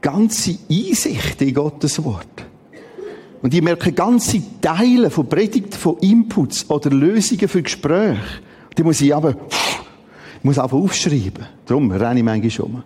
ganze 0.00 0.58
Einsicht 0.68 1.40
in 1.40 1.54
Gottes 1.54 2.02
Wort. 2.02 2.26
Und 3.42 3.54
ich 3.54 3.62
merke 3.62 3.92
ganze 3.92 4.42
Teile 4.60 5.10
von 5.10 5.28
Predigten, 5.28 5.72
von 5.72 5.98
Inputs 5.98 6.68
oder 6.68 6.90
Lösungen 6.90 7.48
für 7.48 7.62
Gespräche. 7.62 8.20
Die 8.76 8.82
muss 8.82 9.00
ich 9.00 9.14
aber, 9.14 9.30
ich 9.30 10.44
muss 10.44 10.58
einfach 10.58 10.76
aufschreiben. 10.76 11.46
Darum 11.66 11.90
renne 11.92 12.20
ich 12.20 12.24
manchmal 12.24 12.50
schon. 12.50 12.82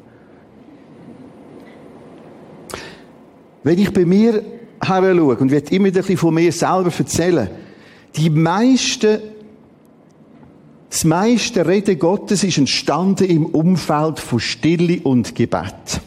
Wenn 3.62 3.78
ich 3.78 3.92
bei 3.92 4.04
mir 4.04 4.42
her 4.83 5.14
schaue 5.14 5.37
und 5.37 5.50
werde 5.50 5.75
immer 5.75 5.90
bisschen 5.90 6.16
von 6.16 6.35
mir 6.35 6.52
selber 6.52 6.92
erzählen, 6.97 7.49
die 8.16 8.30
meisten, 8.30 9.18
das 10.88 11.04
meiste 11.04 11.66
Reden 11.66 11.99
Gottes 11.99 12.45
ist 12.45 12.59
entstanden 12.59 13.25
im 13.25 13.47
Umfeld 13.47 14.18
von 14.18 14.40
Stille 14.40 15.00
und 15.02 15.35
Gebet. 15.35 16.00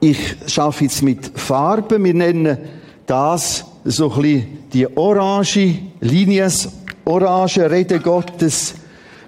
Ich 0.00 0.36
schaffe 0.46 0.84
jetzt 0.84 1.02
mit 1.02 1.26
Farben. 1.34 2.04
Wir 2.04 2.14
nennen 2.14 2.58
das 3.06 3.64
so 3.84 4.12
ein 4.12 4.58
die 4.72 4.96
orange 4.96 5.78
Linie, 6.00 6.42
das 6.44 6.68
orange 7.04 7.68
Reden 7.70 8.02
Gottes. 8.02 8.74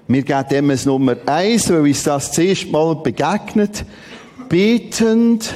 Wir 0.07 0.21
geben 0.23 0.47
dem 0.49 0.69
es 0.69 0.85
Nummer 0.85 1.15
eins, 1.25 1.69
weil 1.69 1.81
uns 1.81 2.03
das 2.03 2.31
zuerst 2.31 2.71
mal 2.71 2.95
begegnet. 2.95 3.85
Betend, 4.47 5.53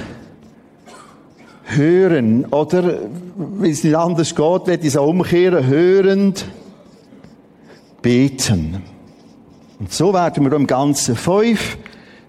hören. 1.66 2.46
Oder, 2.46 3.00
wenn 3.36 3.72
es 3.72 3.84
nicht 3.84 3.96
anders 3.96 4.34
geht, 4.34 4.68
wird 4.68 4.84
es 4.84 4.98
auch 4.98 5.08
umkehren. 5.08 5.68
Hörend, 5.68 6.46
beten. 8.02 8.82
Und 9.80 9.92
so 9.92 10.14
werden 10.14 10.44
wir 10.46 10.54
im 10.54 10.68
Ganzen 10.68 11.16
fünf 11.16 11.78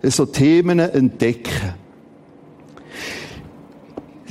so 0.03 0.27
Themen 0.27 0.79
entdecken. 0.79 1.75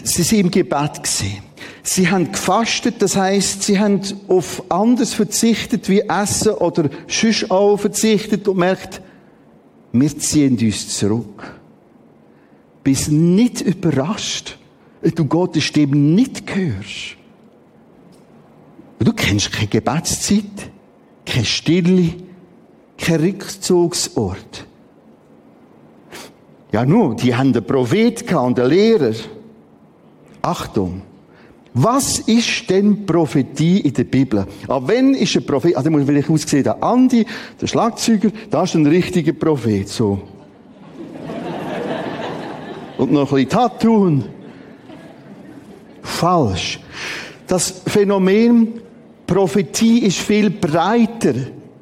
Sie 0.04 0.24
sind 0.24 0.40
im 0.40 0.52
Gebet 0.52 1.04
gesehen. 1.04 1.44
Sie 1.82 2.10
haben 2.10 2.32
gefastet, 2.32 2.96
das 3.00 3.16
heißt, 3.16 3.64
sie 3.64 3.80
haben 3.80 4.02
auf 4.28 4.64
anders 4.70 5.14
verzichtet 5.14 5.88
wie 5.88 6.02
Essen 6.02 6.54
oder 6.54 6.90
sonst 7.08 7.52
auch 7.52 7.78
verzichtet 7.78 8.48
und 8.48 8.58
merkt, 8.58 9.02
wir 9.92 10.18
ziehen 10.18 10.58
uns 10.60 10.98
zurück. 10.98 11.60
Bis 12.84 13.08
nicht 13.08 13.62
überrascht, 13.62 14.58
du 15.02 15.26
Gottes 15.26 15.64
Stimme 15.64 15.96
nicht 15.96 16.44
hörst. 16.56 17.18
Du 19.00 19.14
kennst 19.14 19.52
keine 19.52 19.68
Gebetszeit, 19.68 20.72
keine 21.26 21.46
Stille, 21.46 22.14
kein 22.98 23.20
Rückzugsort. 23.20 24.66
Ja, 26.72 26.86
nur, 26.86 27.16
die 27.16 27.36
haben 27.36 27.54
einen 27.54 27.66
Prophet 27.66 28.34
und 28.34 28.60
einen 28.60 28.70
Lehrer. 28.70 29.14
Achtung. 30.42 31.02
Was 31.74 32.20
ist 32.20 32.70
denn 32.70 33.06
Prophetie 33.06 33.82
in 33.82 33.94
der 33.94 34.06
Bibel? 34.06 34.46
Ab 34.68 34.84
wenn 34.86 35.14
ist 35.14 35.36
ein 35.36 35.46
Prophet, 35.46 35.76
also 35.76 35.92
muss 35.92 36.08
ich 36.08 36.30
aussehen, 36.30 36.64
der 36.64 36.82
Andi, 36.82 37.26
der 37.60 37.68
Schlagzeuger, 37.68 38.30
da 38.50 38.64
ist 38.64 38.76
ein 38.76 38.86
richtiger 38.86 39.34
Prophet, 39.34 39.90
so. 39.90 40.22
Und 42.98 43.12
noch 43.12 43.30
ein 43.30 43.36
bisschen 43.36 43.50
Tattoo. 43.50 44.24
Falsch. 46.26 46.80
Das 47.46 47.84
Phänomen 47.86 48.82
Prophetie 49.28 50.00
ist 50.00 50.18
viel 50.18 50.50
breiter 50.50 51.36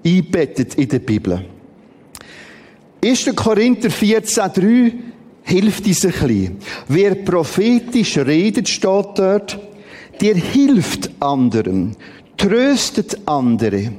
einbettet 0.06 0.76
in 0.76 0.90
der 0.90 1.00
Bibel. 1.00 1.46
1. 3.02 3.34
Korinther 3.38 3.88
14,3 3.88 4.92
hilft 5.44 5.88
uns 5.88 6.06
ein 6.06 6.12
bisschen. 6.12 6.58
Wer 6.90 7.16
prophetisch 7.16 8.18
redet, 8.18 8.68
steht 8.68 9.08
dort, 9.16 9.58
der 10.20 10.36
hilft 10.36 11.10
anderen, 11.22 11.96
tröstet 12.36 13.20
andere, 13.26 13.94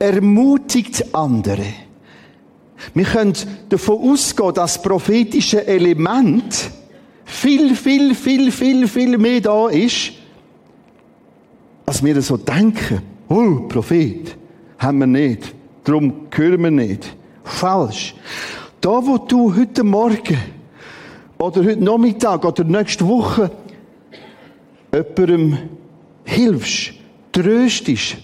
ermutigt 0.00 1.14
andere. 1.14 1.66
Wir 2.94 3.04
können 3.04 3.34
davon 3.68 4.10
ausgehen, 4.10 4.54
dass 4.54 4.74
das 4.74 4.82
prophetische 4.82 5.64
Element 5.64 6.72
viel, 7.24 7.74
viel, 7.74 8.14
viel, 8.14 8.50
viel, 8.52 8.88
viel 8.88 9.18
mehr 9.18 9.40
da 9.40 9.68
ist, 9.68 10.12
als 11.86 12.02
wir 12.02 12.20
so 12.22 12.36
denken. 12.36 13.02
Oh, 13.28 13.66
Prophet, 13.68 14.36
haben 14.78 14.98
wir 14.98 15.06
nicht. 15.06 15.54
Darum 15.84 16.26
hören 16.30 16.62
wir 16.62 16.70
nicht. 16.70 17.16
Falsch. 17.42 18.14
Da, 18.80 18.90
wo 19.04 19.18
du 19.18 19.54
heute 19.54 19.84
Morgen 19.84 20.38
oder 21.38 21.64
heute 21.64 21.82
Nachmittag 21.82 22.44
oder 22.44 22.64
nächste 22.64 23.06
Woche 23.06 23.50
jemandem 24.92 25.58
hilfst, 26.24 26.92
tröstest, 27.32 28.16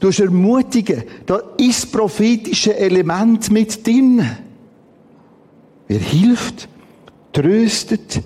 du 0.00 0.08
ermutigen, 0.08 1.04
da 1.24 1.40
ist 1.56 1.84
das 1.84 1.90
prophetische 1.90 2.76
Element 2.76 3.50
mit 3.50 3.86
drin. 3.86 4.26
Wer 5.88 6.00
hilft, 6.00 6.68
tröstet, 7.36 8.22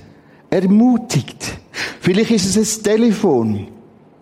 ermutigt. 0.51 1.59
Vielleicht 2.01 2.31
ist 2.31 2.57
es 2.57 2.79
ein 2.79 2.85
Telefon, 2.85 3.66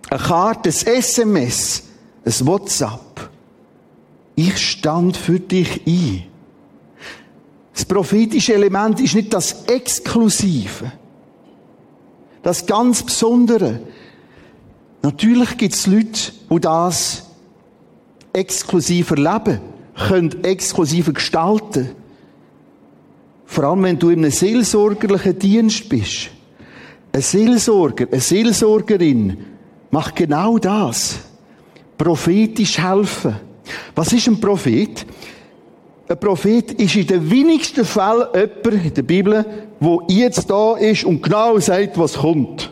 eine 0.08 0.20
Karte, 0.20 0.70
ein 0.70 0.86
SMS, 0.86 1.82
ein 2.24 2.46
WhatsApp. 2.46 3.30
Ich 4.34 4.56
stand 4.56 5.16
für 5.16 5.40
dich 5.40 5.86
ein. 5.86 6.24
Das 7.74 7.84
prophetische 7.84 8.54
Element 8.54 8.98
ist 9.00 9.14
nicht 9.14 9.32
das 9.32 9.64
Exklusive, 9.66 10.90
das 12.42 12.64
ganz 12.64 13.02
Besondere. 13.02 13.80
Natürlich 15.02 15.56
gibt 15.58 15.74
es 15.74 15.86
Leute, 15.86 16.32
die 16.50 16.60
das 16.60 17.24
exklusiver 18.32 19.16
leben, 19.16 19.60
können 20.08 20.44
exklusiver 20.44 21.12
gestalten. 21.12 21.90
Vor 23.50 23.64
allem, 23.64 23.82
wenn 23.82 23.98
du 23.98 24.10
in 24.10 24.18
einem 24.18 24.30
seelsorgerlichen 24.30 25.38
Dienst 25.38 25.88
bist. 25.88 26.28
Ein 27.10 27.22
Seelsorger, 27.22 28.06
eine 28.12 28.20
Seelsorgerin 28.20 29.38
macht 29.90 30.16
genau 30.16 30.58
das. 30.58 31.18
Prophetisch 31.96 32.78
helfen. 32.78 33.36
Was 33.94 34.12
ist 34.12 34.28
ein 34.28 34.38
Prophet? 34.38 35.06
Ein 36.06 36.20
Prophet 36.20 36.72
ist 36.72 36.94
in 36.94 37.06
den 37.06 37.30
wenigsten 37.30 37.86
Fällen 37.86 38.28
jemand 38.34 38.84
in 38.84 38.94
der 38.94 39.02
Bibel, 39.02 39.44
wo 39.80 40.02
jetzt 40.08 40.50
da 40.50 40.76
ist 40.76 41.04
und 41.04 41.22
genau 41.22 41.58
sagt, 41.58 41.98
was 41.98 42.18
kommt. 42.18 42.70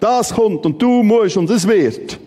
Das 0.00 0.34
kommt 0.34 0.66
und 0.66 0.80
du 0.80 1.02
musst 1.02 1.38
und 1.38 1.48
es 1.48 1.66
wird. 1.66 2.20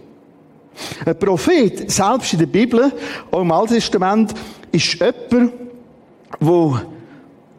Ein 1.06 1.20
Prophet, 1.20 1.92
selbst 1.92 2.34
in 2.34 2.40
der 2.40 2.48
Bibel, 2.48 2.92
auch 3.30 3.42
im 3.42 3.52
Alten 3.52 3.76
Testament, 3.76 4.34
ist 4.72 4.94
jemand, 4.94 5.65
wo 6.40 6.80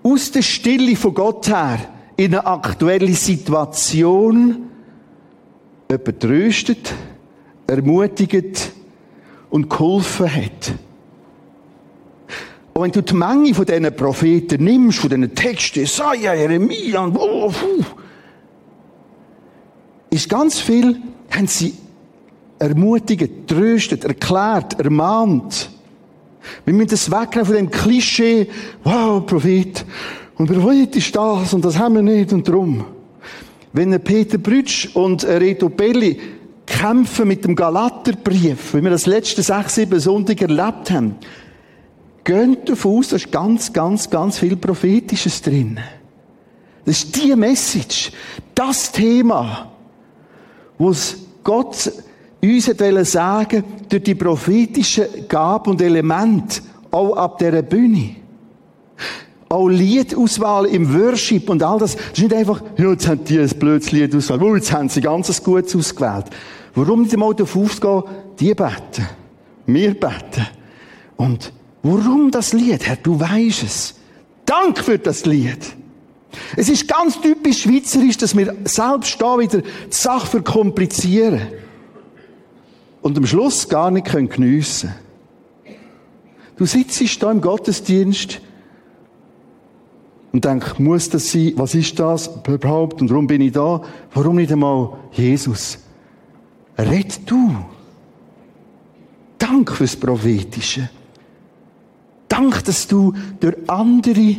aus 0.02 0.30
der 0.30 0.42
Stille 0.42 0.96
von 0.96 1.14
Gott 1.14 1.48
her 1.48 1.78
in 2.16 2.34
eine 2.34 2.46
aktuelle 2.46 3.12
Situation 3.12 4.68
jemand 5.90 6.20
tröstet, 6.20 6.94
ermutigt 7.66 8.72
und 9.50 9.68
geholfen 9.68 10.34
hat. 10.34 10.74
Und 12.72 12.82
wenn 12.82 12.92
du 12.92 13.02
die 13.02 13.14
Menge 13.14 13.54
von 13.54 13.64
diesen 13.64 13.96
Propheten 13.96 14.64
nimmst, 14.64 14.98
von 14.98 15.08
diesen 15.08 15.34
Texten, 15.34 15.80
Jesaja, 15.80 16.34
Jeremia 16.34 17.00
und 17.00 17.16
oh, 17.16 17.52
ist 20.10 20.28
ganz 20.28 20.60
viel, 20.60 21.00
haben 21.30 21.46
sie 21.46 21.74
ermutigt, 22.58 23.46
tröstet, 23.46 24.04
erklärt, 24.04 24.78
ermahnt. 24.78 25.70
Wir 26.64 26.74
müssen 26.74 26.90
das 26.90 27.10
wegnehmen 27.10 27.46
von 27.46 27.54
dem 27.56 27.70
Klischee, 27.70 28.48
wow, 28.84 29.24
Prophet, 29.24 29.84
und 30.36 30.52
Prophet 30.52 30.94
ist 30.96 31.16
das 31.16 31.54
und 31.54 31.64
das 31.64 31.78
haben 31.78 31.94
wir 31.94 32.02
nicht 32.02 32.32
und 32.32 32.46
drum. 32.46 32.84
Wenn 33.72 33.98
Peter 34.02 34.38
Brütsch 34.38 34.94
und 34.94 35.24
Reto 35.24 35.68
Belli 35.68 36.18
kämpfen 36.66 37.28
mit 37.28 37.44
dem 37.44 37.56
Galaterbrief, 37.56 38.74
wie 38.74 38.82
wir 38.82 38.90
das 38.90 39.06
letzte 39.06 39.42
sechs, 39.42 39.76
sieben 39.76 39.98
Sonntag 40.00 40.42
erlebt 40.42 40.90
haben, 40.90 41.16
Geht 42.26 42.68
davon 42.68 42.98
aus, 42.98 43.10
da 43.10 43.16
ist 43.16 43.30
ganz, 43.30 43.72
ganz, 43.72 44.10
ganz 44.10 44.40
viel 44.40 44.56
Prophetisches 44.56 45.40
drin. 45.40 45.78
Das 46.84 47.04
ist 47.04 47.14
die 47.14 47.36
Message, 47.36 48.10
das 48.52 48.90
Thema, 48.90 49.70
was 50.76 51.18
Gott 51.44 51.92
uns 52.54 52.68
hat 52.68 53.06
sagen 53.06 53.64
durch 53.88 54.02
die 54.02 54.14
prophetische 54.14 55.08
Gabe 55.28 55.70
und 55.70 55.80
Element, 55.80 56.62
auch 56.90 57.16
ab 57.16 57.38
dieser 57.38 57.62
Bühne. 57.62 58.16
Auch 59.48 59.68
Liedauswahl 59.68 60.66
im 60.66 60.92
Worship 60.92 61.48
und 61.48 61.62
all 61.62 61.78
das. 61.78 61.96
Das 61.96 62.04
ist 62.12 62.18
nicht 62.18 62.34
einfach, 62.34 62.62
jetzt 62.76 63.06
haben 63.06 63.24
die 63.24 63.38
ein 63.38 63.48
blödes 63.48 63.92
Lied 63.92 64.14
ausgewählt. 64.14 64.42
Oh, 64.42 64.56
jetzt 64.56 64.72
haben 64.72 64.88
sie 64.88 65.00
ganz 65.00 65.42
Gutes 65.42 65.76
ausgewählt. 65.76 66.26
Warum 66.74 67.02
nicht 67.02 67.14
einmal 67.14 67.34
darauf 67.34 67.56
aufgehen, 67.56 68.02
die 68.40 68.54
beten. 68.54 69.06
Wir 69.66 69.94
beten. 69.94 70.46
Und 71.16 71.52
Warum 71.88 72.32
das 72.32 72.52
Lied? 72.52 72.84
Herr, 72.84 72.96
du 72.96 73.20
weißt 73.20 73.62
es. 73.62 73.94
Dank 74.44 74.78
für 74.78 74.98
das 74.98 75.24
Lied. 75.24 75.58
Es 76.56 76.68
ist 76.68 76.88
ganz 76.88 77.20
typisch 77.20 77.62
schweizerisch, 77.62 78.16
dass 78.16 78.36
wir 78.36 78.56
selbst 78.64 79.22
da 79.22 79.38
wieder 79.38 79.60
die 79.60 79.68
Sache 79.90 80.26
verkomplizieren. 80.26 81.42
Und 83.06 83.16
am 83.16 83.24
Schluss 83.24 83.68
gar 83.68 83.92
nicht 83.92 84.08
können 84.08 84.28
geniessen 84.28 84.92
Du 86.56 86.66
sitzt 86.66 87.22
da 87.22 87.30
im 87.30 87.40
Gottesdienst 87.40 88.40
und 90.32 90.44
denkst, 90.44 90.80
muss 90.80 91.08
das 91.08 91.30
sein? 91.30 91.52
Was 91.54 91.76
ist 91.76 91.96
das 92.00 92.28
überhaupt? 92.48 93.00
Und 93.00 93.10
warum 93.10 93.28
bin 93.28 93.42
ich 93.42 93.52
da? 93.52 93.80
Warum 94.12 94.34
nicht 94.34 94.50
einmal 94.50 94.98
Jesus? 95.12 95.78
Red 96.76 97.20
du. 97.30 97.54
Dank 99.38 99.70
fürs 99.70 99.94
Prophetische. 99.94 100.90
Dank, 102.26 102.64
dass 102.64 102.88
du 102.88 103.12
durch 103.38 103.54
andere 103.68 104.36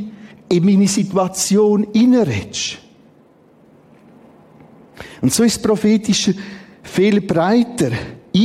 in 0.50 0.66
meine 0.66 0.90
Situation 0.90 1.88
hineinredest. 1.94 2.80
Und 5.22 5.32
so 5.32 5.46
ist 5.46 5.56
das 5.56 5.64
Prophetische 5.64 6.36
viel 6.84 7.22
breiter 7.22 7.92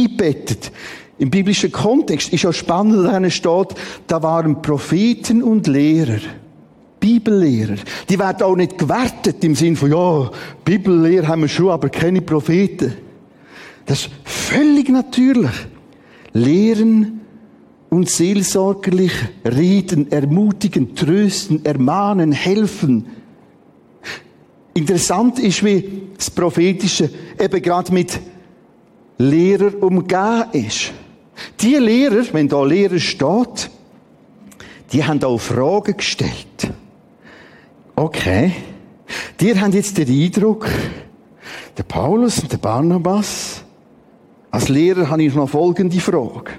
einbettet. 0.00 0.72
Im 1.18 1.30
biblischen 1.30 1.70
Kontext 1.70 2.32
ist 2.32 2.42
ja 2.42 2.52
spannend, 2.52 3.04
da 3.04 3.30
steht, 3.30 3.74
da 4.06 4.22
waren 4.22 4.62
Propheten 4.62 5.42
und 5.42 5.66
Lehrer. 5.66 6.20
Bibellehrer. 6.98 7.76
Die 8.08 8.18
werden 8.18 8.42
auch 8.42 8.54
nicht 8.54 8.78
gewertet 8.78 9.42
im 9.44 9.56
Sinn 9.56 9.76
von, 9.76 9.90
ja, 9.90 10.30
Bibellehrer 10.64 11.28
haben 11.28 11.42
wir 11.42 11.48
schon, 11.48 11.70
aber 11.70 11.88
keine 11.88 12.22
Propheten. 12.22 12.94
Das 13.86 14.02
ist 14.02 14.10
völlig 14.24 14.88
natürlich. 14.88 15.50
Lehren 16.32 17.20
und 17.90 18.08
seelsorgerlich 18.08 19.12
reden, 19.44 20.10
ermutigen, 20.12 20.94
trösten, 20.94 21.64
ermahnen, 21.64 22.32
helfen. 22.32 23.06
Interessant 24.74 25.38
ist, 25.40 25.64
wie 25.64 26.02
das 26.16 26.30
Prophetische 26.30 27.10
eben 27.38 27.60
gerade 27.60 27.92
mit 27.92 28.18
Lehrer 29.22 29.82
umgeben 29.82 30.44
ist. 30.52 30.92
Die 31.60 31.76
Lehrer, 31.76 32.24
wenn 32.32 32.48
da 32.48 32.64
Lehrer 32.64 32.98
steht, 32.98 33.70
die 34.92 35.04
haben 35.04 35.22
auch 35.22 35.38
Fragen 35.38 35.96
gestellt. 35.96 36.72
Okay. 37.94 38.52
Die 39.40 39.58
haben 39.58 39.72
jetzt 39.72 39.96
den 39.98 40.08
Eindruck, 40.08 40.68
der 41.76 41.82
Paulus 41.84 42.40
und 42.40 42.52
der 42.52 42.58
Barnabas, 42.58 43.62
als 44.50 44.68
Lehrer 44.68 45.08
habe 45.08 45.22
ich 45.22 45.34
noch 45.34 45.48
folgende 45.48 46.00
Frage. 46.00 46.52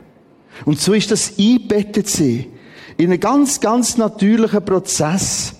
Und 0.65 0.79
so 0.79 0.93
ist 0.93 1.11
das 1.11 1.33
einbettet 1.37 2.07
sie 2.07 2.49
in 2.97 3.11
einen 3.11 3.19
ganz, 3.19 3.59
ganz 3.59 3.97
natürlichen 3.97 4.63
Prozess. 4.63 5.53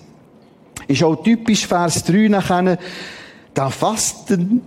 Ist 0.86 1.02
auch 1.02 1.22
typisch 1.22 1.66
Vers 1.66 2.04
3 2.04 2.28
nachher, 2.28 2.78
da 3.52 3.70
fasten, 3.70 4.62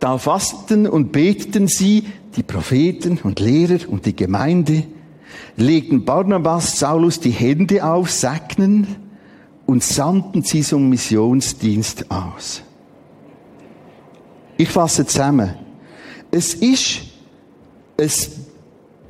da 0.00 0.18
fasten 0.18 0.86
und 0.86 1.12
beteten 1.12 1.68
sie, 1.68 2.04
die 2.36 2.42
Propheten 2.42 3.18
und 3.22 3.40
Lehrer 3.40 3.88
und 3.88 4.06
die 4.06 4.16
Gemeinde, 4.16 4.84
legten 5.56 6.04
Barnabas, 6.04 6.78
Saulus 6.78 7.20
die 7.20 7.30
Hände 7.30 7.84
auf, 7.84 8.10
segnen 8.10 8.86
und 9.66 9.82
sandten 9.82 10.42
sie 10.42 10.62
zum 10.62 10.88
Missionsdienst 10.88 12.10
aus. 12.10 12.62
Ich 14.56 14.68
fasse 14.68 15.06
zusammen. 15.06 15.54
Es 16.30 16.54
ist 16.54 17.00
ein 17.98 18.10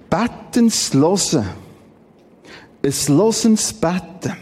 Bettens 0.09 0.95
Losen. 0.95 1.45
Ein 2.83 3.17
Losens 3.17 3.73
Betten. 3.73 4.33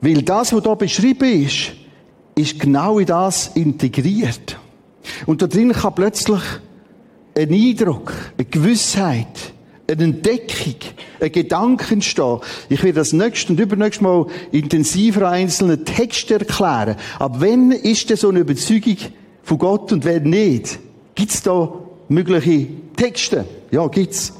Weil 0.00 0.22
das, 0.22 0.52
was 0.52 0.62
hier 0.62 0.76
beschrieben 0.76 1.42
ist, 1.42 1.72
ist 2.34 2.60
genau 2.60 2.98
in 2.98 3.06
das 3.06 3.48
integriert. 3.54 4.58
Und 5.26 5.42
da 5.42 5.46
drin 5.46 5.72
kann 5.72 5.94
plötzlich 5.94 6.40
ein 7.36 7.52
Eindruck, 7.52 8.12
eine 8.38 8.46
Gewissheit, 8.46 9.52
eine 9.88 10.04
Entdeckung, 10.04 10.76
ein 11.20 11.32
Gedanke 11.32 11.94
entstehen. 11.94 12.40
Ich 12.68 12.82
werde 12.82 12.98
das 12.98 13.12
nächste 13.12 13.52
und 13.52 13.60
übernächste 13.60 14.02
Mal 14.02 14.26
intensiver 14.52 15.28
einzelne 15.28 15.84
Texte 15.84 16.34
erklären. 16.34 16.96
Aber 17.18 17.40
wenn 17.40 17.70
ist 17.72 18.10
denn 18.10 18.16
so 18.16 18.30
eine 18.30 18.40
Überzeugung 18.40 18.96
von 19.42 19.58
Gott 19.58 19.92
und 19.92 20.04
wenn 20.04 20.24
nicht? 20.24 20.78
Gibt 21.14 21.32
es 21.32 21.42
da 21.42 21.72
mögliche 22.08 22.68
Texte? 22.96 23.44
Ja, 23.70 23.86
gibt's. 23.88 24.32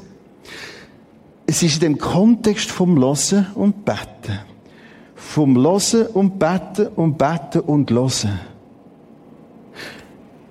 Es 1.45 1.63
ist 1.63 1.75
in 1.75 1.79
dem 1.79 1.97
Kontext 1.97 2.69
vom 2.69 2.97
Losen 2.97 3.47
und 3.55 3.85
Betten. 3.85 4.39
Vom 5.15 5.55
Losen 5.55 6.07
und 6.07 6.37
Betten 6.37 6.87
und 6.87 7.17
Betten 7.17 7.61
und 7.61 7.89
Losen. 7.89 8.37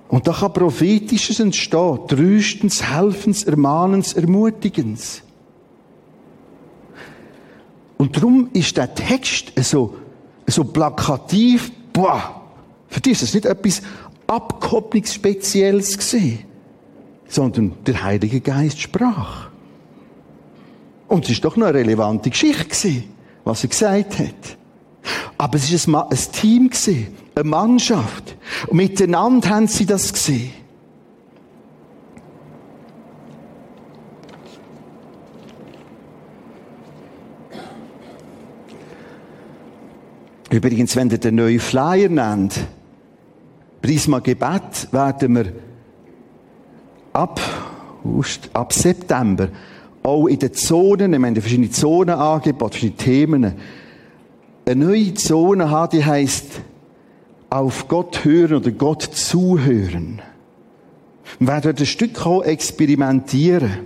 Und 0.09 0.27
da 0.27 0.33
kann 0.33 0.53
Prophetisches 0.53 1.39
entstehen. 1.39 1.99
Tröstens, 2.07 2.81
Helfens, 2.81 3.43
Ermahnens, 3.43 4.13
Ermutigens. 4.13 5.21
Und 7.97 8.15
darum 8.15 8.49
ist 8.53 8.77
der 8.77 8.93
Text 8.93 9.51
so, 9.57 9.95
so 10.45 10.63
plakativ, 10.63 11.71
boah, 11.91 12.41
für 12.87 13.01
dich 13.01 13.13
ist 13.13 13.23
das 13.23 13.33
nicht 13.33 13.45
etwas 13.45 13.81
Abkopplungsspezielles 14.27 15.97
gesehen, 15.97 16.39
sondern 17.27 17.73
der 17.85 18.03
Heilige 18.03 18.39
Geist 18.39 18.79
sprach. 18.79 19.49
Und 21.07 21.25
es 21.25 21.31
ist 21.31 21.45
doch 21.45 21.55
noch 21.55 21.67
eine 21.67 21.79
relevante 21.79 22.29
Geschichte 22.29 22.65
gewesen, 22.65 23.03
was 23.43 23.63
er 23.63 23.69
gesagt 23.69 24.19
hat. 24.19 24.57
Aber 25.37 25.55
es 25.57 25.87
war 25.87 26.11
ein, 26.11 26.17
Team 26.33 26.69
gewesen, 26.69 27.07
eine 27.37 27.49
Mannschaft. 27.49 28.35
Und 28.67 28.77
miteinander 28.77 29.49
haben 29.49 29.67
sie 29.67 29.85
das 29.85 30.11
gesehen. 30.11 30.51
Übrigens, 40.49 40.95
wenn 40.95 41.09
ihr 41.09 41.17
den 41.17 41.35
neuen 41.35 41.59
Flyer 41.59 42.09
nennt, 42.09 42.57
Prisma 43.81 44.19
Gebet, 44.19 44.87
werden 44.91 45.35
wir 45.35 45.53
ab, 47.13 47.39
ab 48.53 48.73
September 48.73 49.49
auch 50.03 50.27
in 50.27 50.39
den 50.39 50.53
Zonen, 50.53 51.11
wir 51.11 51.19
haben 51.19 51.35
verschiedene 51.35 51.69
Zonen 51.69 52.15
angeboten, 52.15 52.71
verschiedene 52.71 52.97
Themen, 52.97 53.53
eine 54.65 54.85
neue 54.85 55.13
Zone 55.13 55.69
haben, 55.69 55.97
die 55.97 56.03
heißt 56.03 56.46
auf 57.49 57.87
Gott 57.87 58.25
hören 58.25 58.57
oder 58.57 58.71
Gott 58.71 59.03
zuhören. 59.03 60.21
Wir 61.39 61.47
werden 61.47 61.75
ein 61.77 61.85
Stück 61.85 62.25
auch 62.25 62.43
experimentieren. 62.43 63.79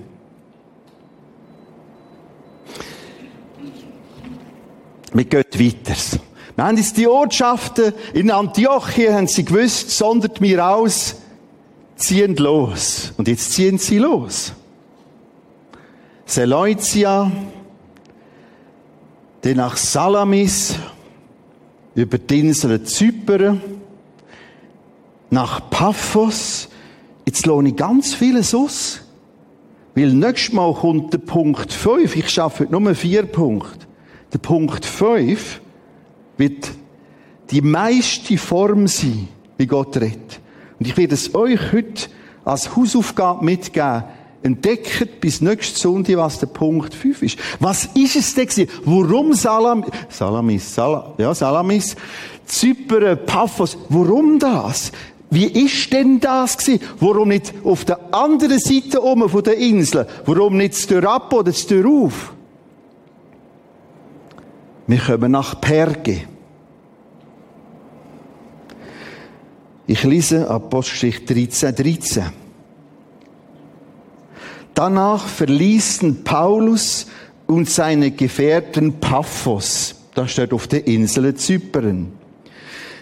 Wir 5.13 5.25
gehen 5.25 5.43
weiter. 5.53 6.19
Wir 6.55 6.65
haben 6.65 6.77
jetzt 6.77 6.97
die 6.97 7.07
Ortschaften 7.07 7.93
in 8.13 8.31
Antiochien, 8.31 9.13
haben 9.13 9.27
sie 9.27 9.43
gewusst, 9.43 9.89
sondert 9.91 10.41
mir 10.41 10.65
aus, 10.65 11.15
ziehen 11.95 12.35
los. 12.35 13.13
Und 13.17 13.27
jetzt 13.27 13.51
ziehen 13.51 13.77
sie 13.77 13.97
los. 13.97 14.53
Seleucia, 16.25 17.31
dann 19.41 19.57
nach 19.57 19.75
Salamis, 19.75 20.75
über 21.95 22.17
die 22.17 22.39
Insel 22.39 22.83
Zypern, 22.83 23.61
nach 25.29 25.69
Paphos. 25.69 26.69
Jetzt 27.25 27.45
lohne 27.45 27.69
ich 27.69 27.75
ganz 27.75 28.13
vieles 28.13 28.53
aus. 28.53 29.01
Weil 29.95 30.13
nächstes 30.13 30.53
Mal 30.53 30.73
kommt 30.73 31.13
der 31.13 31.19
Punkt 31.19 31.71
5. 31.71 32.15
Ich 32.15 32.29
schaffe 32.29 32.63
heute 32.63 32.79
nur 32.79 32.95
vier 32.95 33.23
Punkte. 33.23 33.87
Der 34.31 34.39
Punkt 34.39 34.85
5 34.85 35.61
wird 36.37 36.71
die 37.49 37.61
meiste 37.61 38.37
Form 38.37 38.87
sein, 38.87 39.27
wie 39.57 39.67
Gott 39.67 39.97
redet. 39.97 40.39
Und 40.79 40.87
ich 40.87 40.95
werde 40.95 41.15
es 41.15 41.35
euch 41.35 41.59
heute 41.73 42.09
als 42.45 42.75
Hausaufgabe 42.75 43.43
mitgeben, 43.43 44.03
entdeckt 44.43 45.21
bis 45.21 45.41
nächste 45.41 45.79
Sonntag, 45.79 46.17
was 46.17 46.39
der 46.39 46.47
Punkt 46.47 46.93
5 46.93 47.21
ist. 47.23 47.39
Was 47.59 47.85
ist 47.93 48.15
es 48.15 48.33
denn 48.33 48.47
gewesen? 48.47 48.69
Warum 48.85 49.33
Salam, 49.33 49.85
Salamis, 50.09 50.73
Sal, 50.73 51.13
ja, 51.17 51.33
Salamis, 51.33 51.95
Zypern, 52.45 53.19
Paphos, 53.25 53.77
warum 53.89 54.39
das? 54.39 54.91
Wie 55.29 55.45
ist 55.45 55.93
denn 55.93 56.19
das 56.19 56.57
gewesen? 56.57 56.83
Warum 56.99 57.29
nicht 57.29 57.53
auf 57.63 57.85
der 57.85 58.13
anderen 58.13 58.59
Seite 58.59 59.01
oben 59.01 59.29
von 59.29 59.43
der 59.43 59.57
Insel? 59.57 60.05
Warum 60.25 60.57
nicht 60.57 60.87
Tür 60.87 61.09
ab 61.09 61.31
oder 61.33 61.53
Tür 61.53 61.87
auf? 61.87 62.33
Wir 64.87 64.99
kommen 64.99 65.31
nach 65.31 65.61
Perge. 65.61 66.23
Ich 69.87 70.03
lese 70.03 70.49
Apostelgeschichte 70.49 71.33
13, 71.33 71.75
13. 71.75 72.40
Danach 74.73 75.27
verließen 75.27 76.23
Paulus 76.23 77.07
und 77.47 77.69
seine 77.69 78.11
Gefährten 78.11 78.99
Paphos. 78.99 79.95
Das 80.15 80.31
steht 80.31 80.53
auf 80.53 80.67
der 80.67 80.87
Insel 80.87 81.35
Zypern. 81.35 82.13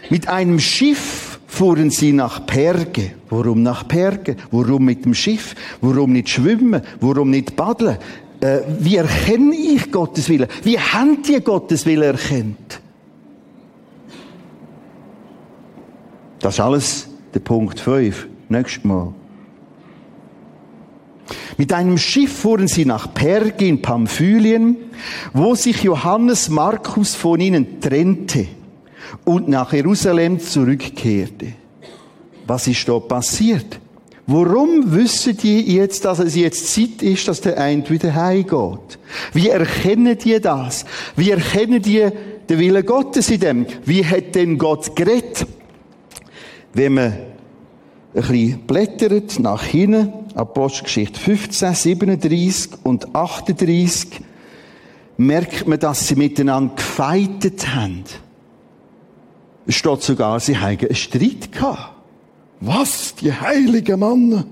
Mit 0.09 0.27
einem 0.27 0.59
Schiff 0.59 1.39
fuhren 1.47 1.91
sie 1.91 2.13
nach 2.13 2.45
Perge. 2.45 3.11
Warum 3.29 3.61
nach 3.61 3.87
Perge? 3.87 4.35
Warum 4.51 4.85
mit 4.85 5.05
dem 5.05 5.13
Schiff? 5.13 5.55
Warum 5.81 6.13
nicht 6.13 6.29
schwimmen? 6.29 6.81
Warum 6.99 7.29
nicht 7.29 7.55
paddeln? 7.55 7.97
Äh, 8.41 8.61
wie 8.79 8.95
erkenne 8.95 9.55
ich 9.55 9.91
Gottes 9.91 10.29
Willen? 10.29 10.47
Wie 10.63 10.79
haben 10.79 11.21
die 11.23 11.41
Gottes 11.41 11.85
Willen 11.85 12.03
erkennt? 12.03 12.79
Das 16.39 16.55
ist 16.55 16.59
alles 16.59 17.09
der 17.33 17.41
Punkt 17.41 17.79
5. 17.79 18.27
Nächstes 18.47 18.83
Mal. 18.83 19.13
Mit 21.57 21.73
einem 21.73 21.97
Schiff 21.97 22.39
fuhren 22.39 22.67
sie 22.67 22.85
nach 22.85 23.13
Perge 23.13 23.67
in 23.67 23.81
Pamphylien, 23.81 24.77
wo 25.33 25.55
sich 25.55 25.83
Johannes 25.83 26.49
Markus 26.49 27.15
von 27.15 27.39
ihnen 27.39 27.79
trennte 27.79 28.47
und 29.25 29.47
nach 29.47 29.73
Jerusalem 29.73 30.39
zurückkehrte. 30.39 31.53
Was 32.47 32.67
ist 32.67 32.87
da 32.87 32.99
passiert? 32.99 33.79
Warum 34.25 34.93
wissen 34.93 35.35
die 35.37 35.75
jetzt, 35.75 36.05
dass 36.05 36.19
es 36.19 36.35
jetzt 36.35 36.73
Zeit 36.73 37.01
ist, 37.01 37.27
dass 37.27 37.41
der 37.41 37.59
Eid 37.59 37.89
wieder 37.89 38.13
heimgeht? 38.13 38.99
Wie 39.33 39.49
erkennen 39.49 40.15
die 40.17 40.39
das? 40.39 40.85
Wie 41.15 41.31
erkennen 41.31 41.81
die 41.81 42.07
den 42.47 42.59
Willen 42.59 42.85
Gottes 42.85 43.31
in 43.31 43.39
dem? 43.39 43.65
Wie 43.85 44.05
hat 44.05 44.35
denn 44.35 44.59
Gott 44.59 44.95
geredet? 44.95 45.47
Wenn 46.73 46.93
man 46.93 47.13
ein 48.13 48.21
bisschen 48.21 48.59
blättert 48.65 49.39
nach 49.39 49.63
hinten, 49.63 50.13
Apostelgeschichte 50.35 51.19
15, 51.19 51.73
37 51.73 52.71
und 52.83 53.15
38, 53.15 54.21
merkt 55.17 55.67
man, 55.67 55.79
dass 55.79 56.07
sie 56.07 56.15
miteinander 56.15 56.75
gefeitet 56.75 57.75
haben. 57.75 58.03
Es 59.67 59.75
steht 59.75 60.01
sogar, 60.01 60.39
sie 60.39 60.57
haben 60.57 60.79
einen 60.79 60.95
Streit 60.95 61.51
gehabt. 61.51 61.93
Was? 62.61 63.15
Die 63.15 63.31
heiligen 63.31 63.99
Männer? 63.99 64.45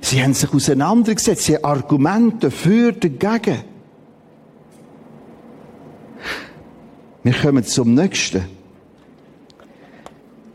Sie 0.00 0.22
haben 0.22 0.34
sich 0.34 0.52
auseinandergesetzt, 0.52 1.44
sie 1.44 1.56
haben 1.56 1.64
Argumente 1.64 2.50
für, 2.50 2.92
dagegen. 2.92 3.64
Wir 7.24 7.32
kommen 7.34 7.64
zum 7.64 7.94
nächsten. 7.94 8.57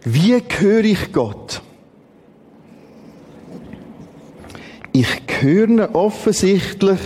Wie 0.05 0.41
höre 0.59 0.83
ich 0.83 1.13
Gott? 1.13 1.61
Ich 4.91 5.23
höre 5.39 5.95
offensichtlich 5.95 6.99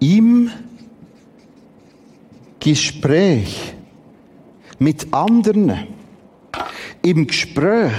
im 0.00 0.50
Gespräch 2.58 3.74
mit 4.78 5.12
anderen, 5.12 5.86
im 7.02 7.26
Gespräch, 7.26 7.92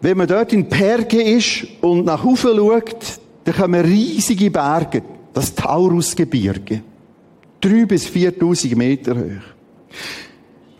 wenn 0.00 0.16
man 0.16 0.26
dort 0.26 0.52
in 0.52 0.68
Perge 0.68 1.22
ist 1.22 1.66
und 1.82 2.06
nach 2.06 2.24
oben 2.24 2.36
schaut, 2.36 3.20
dann 3.44 3.54
kommen 3.54 3.84
riesige 3.84 4.50
Berge, 4.50 5.02
das 5.32 5.54
Taurusgebirge. 5.54 6.82
Drei 7.60 7.84
bis 7.84 8.06
viertausend 8.06 8.76
Meter 8.76 9.16
hoch. 9.16 9.42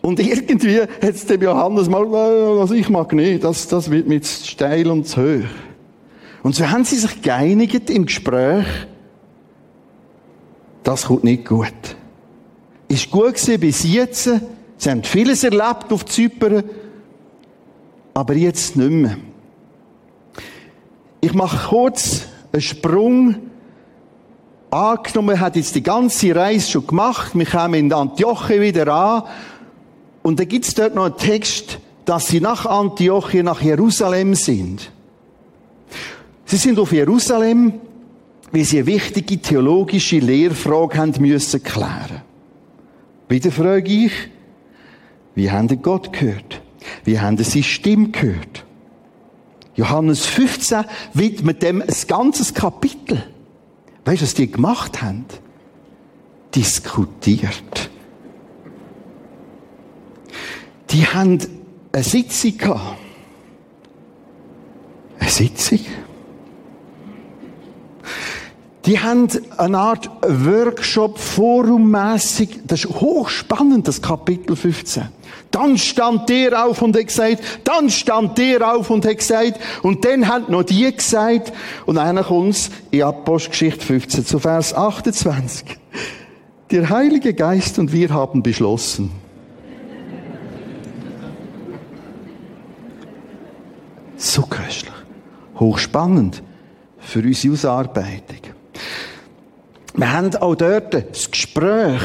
Und 0.02 0.18
irgendwie 0.18 0.80
hat 0.80 1.02
es 1.02 1.26
dem 1.26 1.42
Johannes 1.42 1.88
mal, 1.88 2.06
also 2.58 2.74
ich 2.74 2.88
mag 2.88 3.12
nicht, 3.12 3.44
das, 3.44 3.68
das 3.68 3.90
wird 3.90 4.08
mir 4.08 4.22
zu 4.22 4.46
steil 4.48 4.88
und 4.88 5.06
zu 5.06 5.20
hoch. 5.20 5.48
Und 6.42 6.54
so 6.54 6.68
haben 6.68 6.84
sie 6.84 6.96
sich 6.96 7.20
geeinigt 7.20 7.90
im 7.90 8.06
Gespräch, 8.06 8.64
das 10.82 11.06
kommt 11.06 11.24
nicht 11.24 11.46
gut. 11.46 11.66
Ist 12.88 13.10
gut 13.10 13.34
gewesen 13.34 13.60
bis 13.60 13.84
jetzt. 13.84 14.30
Sie 14.78 14.90
haben 14.90 15.04
vieles 15.04 15.44
erlebt 15.44 15.92
auf 15.92 16.06
Zypern, 16.06 16.64
aber 18.14 18.34
jetzt 18.34 18.76
nicht 18.76 18.90
mehr. 18.90 19.18
Ich 21.20 21.34
mache 21.34 21.68
kurz 21.68 22.26
einen 22.52 22.62
Sprung 22.62 23.34
angenommen, 24.70 25.40
hat 25.40 25.56
jetzt 25.56 25.74
die 25.74 25.83
ganze 25.83 26.35
Reise 26.35 26.70
schon 26.70 26.87
gemacht, 26.87 27.33
wir 27.35 27.46
kommen 27.46 27.74
in 27.74 27.92
Antioche 27.92 28.61
wieder 28.61 28.88
an 28.88 29.24
und 30.22 30.38
da 30.38 30.44
gibt's 30.44 30.74
dort 30.74 30.94
noch 30.94 31.06
einen 31.06 31.16
Text, 31.16 31.78
dass 32.04 32.28
sie 32.28 32.40
nach 32.40 32.66
Antioche, 32.66 33.42
nach 33.42 33.61
Jerusalem 33.61 34.35
sind. 34.35 34.90
Sie 36.44 36.56
sind 36.56 36.78
auf 36.78 36.92
Jerusalem, 36.92 37.74
weil 38.52 38.64
sie 38.64 38.78
eine 38.78 38.87
wichtige 38.87 39.38
theologische 39.38 40.18
Lehrfrage 40.18 40.98
haben 40.98 41.14
müssen 41.20 41.62
klären. 41.62 42.22
Wieder 43.28 43.52
frage 43.52 43.92
ich, 43.92 44.12
wie 45.37 45.50
haben 45.50 45.68
Sie 45.68 45.76
Gott 45.76 46.12
gehört? 46.12 46.61
Wie 47.04 47.20
haben 47.20 47.38
Sie 47.38 47.62
Stimme 47.62 48.09
gehört? 48.09 48.64
Johannes 49.76 50.26
15 50.26 50.85
widmet 51.14 51.62
dem 51.62 51.80
ein 51.80 51.94
ganzes 52.09 52.52
Kapitel. 52.52 53.22
Weißt 54.10 54.22
du, 54.22 54.26
was 54.26 54.34
die 54.34 54.50
gemacht 54.50 55.02
haben? 55.02 55.24
Diskutiert. 56.52 57.90
Die 60.90 61.06
haben 61.06 61.38
eine 61.92 62.02
Sitzung 62.02 62.58
gehabt. 62.58 62.98
Eine 65.20 65.30
Sitzung? 65.30 65.78
Die 68.84 68.98
haben 68.98 69.28
eine 69.56 69.78
Art 69.78 70.10
Workshop 70.22 71.16
forummäßig. 71.16 72.62
Das 72.66 72.84
ist 72.86 72.90
hochspannend, 72.90 73.86
das 73.86 74.02
Kapitel 74.02 74.56
15. 74.56 75.04
Dann 75.50 75.78
stand 75.78 76.28
der 76.28 76.64
auf 76.64 76.80
und 76.80 76.96
hat 76.96 77.06
gesagt, 77.08 77.42
dann 77.64 77.90
stand 77.90 78.38
der 78.38 78.74
auf 78.74 78.88
und 78.90 79.04
hat 79.04 79.18
gesagt, 79.18 79.60
und 79.82 80.04
dann 80.04 80.28
haben 80.28 80.52
noch 80.52 80.62
die 80.62 80.94
gesagt, 80.94 81.52
und 81.86 81.98
einer 81.98 82.22
kommt 82.22 82.70
in 82.90 83.02
Apostelgeschichte 83.02 83.84
15 83.84 84.26
zu 84.26 84.38
Vers 84.38 84.74
28. 84.74 85.64
Der 86.70 86.88
Heilige 86.88 87.34
Geist 87.34 87.78
und 87.80 87.92
wir 87.92 88.10
haben 88.10 88.42
beschlossen. 88.42 89.10
So 94.16 94.42
köstlich. 94.42 94.92
Hochspannend 95.58 96.42
für 96.98 97.20
unsere 97.20 97.54
Ausarbeitung. 97.54 98.40
Wir 99.94 100.12
haben 100.12 100.34
auch 100.36 100.54
dort 100.54 100.94
das 100.94 101.30
Gespräch, 101.30 102.00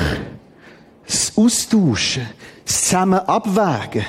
das 1.06 1.34
Austauschen, 1.36 2.26
Zusammen 2.86 3.20
abwägen. 3.20 4.06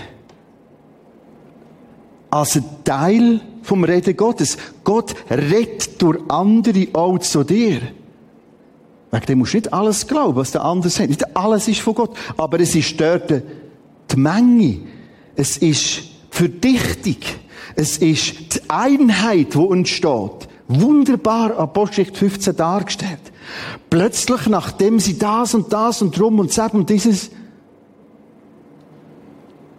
Als 2.29 2.57
ein 2.57 2.65
Teil 2.85 3.41
vom 3.63 3.85
Reden 3.85 4.15
Gottes. 4.15 4.59
Gott 4.85 5.15
redet 5.31 6.03
durch 6.03 6.19
andere 6.29 6.89
auch 6.93 7.17
zu 7.21 7.43
dir. 7.43 7.81
Wegen 9.11 9.27
dem 9.27 9.39
musst 9.39 9.55
du 9.55 9.57
nicht 9.57 9.73
alles 9.73 10.07
glauben, 10.07 10.37
was 10.37 10.51
der 10.51 10.63
andere 10.63 10.91
sagt. 10.91 11.09
Nicht 11.09 11.35
alles 11.35 11.69
ist 11.69 11.81
von 11.81 11.95
Gott. 11.95 12.15
Aber 12.37 12.61
es 12.61 12.75
ist 12.75 13.01
dort 13.01 13.31
die 14.11 14.17
Menge. 14.17 14.81
Es 15.35 15.57
ist 15.57 16.03
Verdichtung. 16.29 17.17
Es 17.77 17.97
ist 17.97 18.57
die 18.57 18.61
Einheit, 18.69 19.55
die 19.55 19.69
entsteht. 19.71 20.49
Wunderbar, 20.69 21.57
Apostelgeschichte 21.57 22.19
15 22.19 22.57
dargestellt. 22.57 23.33
Plötzlich, 23.89 24.49
nachdem 24.49 25.01
sie 25.01 25.19
das 25.19 25.55
und 25.55 25.73
das 25.73 26.03
und 26.03 26.19
drum 26.19 26.39
und 26.41 26.53
sagen 26.53 26.81
und 26.81 26.91
dieses, 26.91 27.31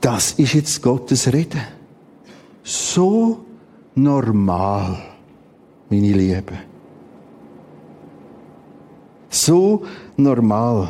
das 0.02 0.34
ist 0.34 0.54
jetzt 0.54 0.82
Gottes 0.82 1.32
Rede. 1.32 1.60
So 2.64 3.46
normal, 3.96 4.98
meine 5.90 6.12
Liebe. 6.12 6.54
So 9.30 9.86
normal. 10.16 10.90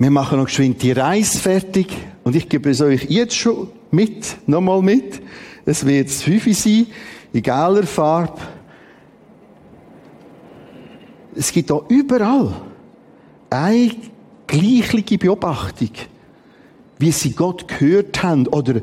Wir 0.00 0.10
machen 0.10 0.38
noch 0.38 0.44
geschwind 0.46 0.80
die 0.80 0.92
Reise 0.92 1.38
fertig 1.38 1.88
und 2.22 2.36
ich 2.36 2.48
gebe 2.48 2.70
es 2.70 2.80
euch 2.80 3.06
jetzt 3.08 3.34
schon 3.34 3.68
mit, 3.90 4.36
nochmal 4.46 4.80
mit. 4.80 5.20
Es 5.64 5.84
wird 5.84 6.08
das 6.08 6.22
Fünfe 6.22 6.54
sein, 6.54 6.86
egaler 7.34 7.82
Farbe. 7.82 8.40
Es 11.38 11.52
gibt 11.52 11.70
da 11.70 11.80
überall 11.88 12.52
eine 13.48 13.92
gleichliche 14.48 15.18
Beobachtung, 15.18 15.90
wie 16.98 17.12
sie 17.12 17.30
Gott 17.30 17.68
gehört 17.68 18.20
haben 18.24 18.48
oder 18.48 18.80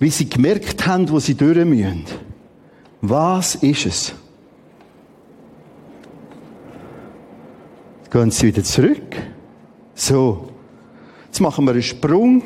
wie 0.00 0.10
sie 0.10 0.28
gemerkt 0.28 0.84
haben, 0.84 1.08
wo 1.08 1.20
sie 1.20 1.34
durch 1.34 1.64
müssen. 1.64 2.04
Was 3.02 3.54
ist 3.54 3.86
es? 3.86 4.14
Gehen 8.10 8.30
Sie 8.32 8.48
wieder 8.48 8.64
zurück. 8.64 9.16
So. 9.94 10.48
Jetzt 11.26 11.40
machen 11.40 11.64
wir 11.64 11.72
einen 11.72 11.82
Sprung. 11.82 12.42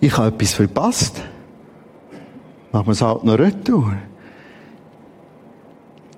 ich 0.00 0.16
habe 0.16 0.28
etwas 0.28 0.52
verpasst. 0.52 1.20
Machen 2.72 2.86
wir 2.86 2.92
es 2.92 3.02
halt 3.02 3.24
noch 3.24 3.38
retour. 3.38 3.94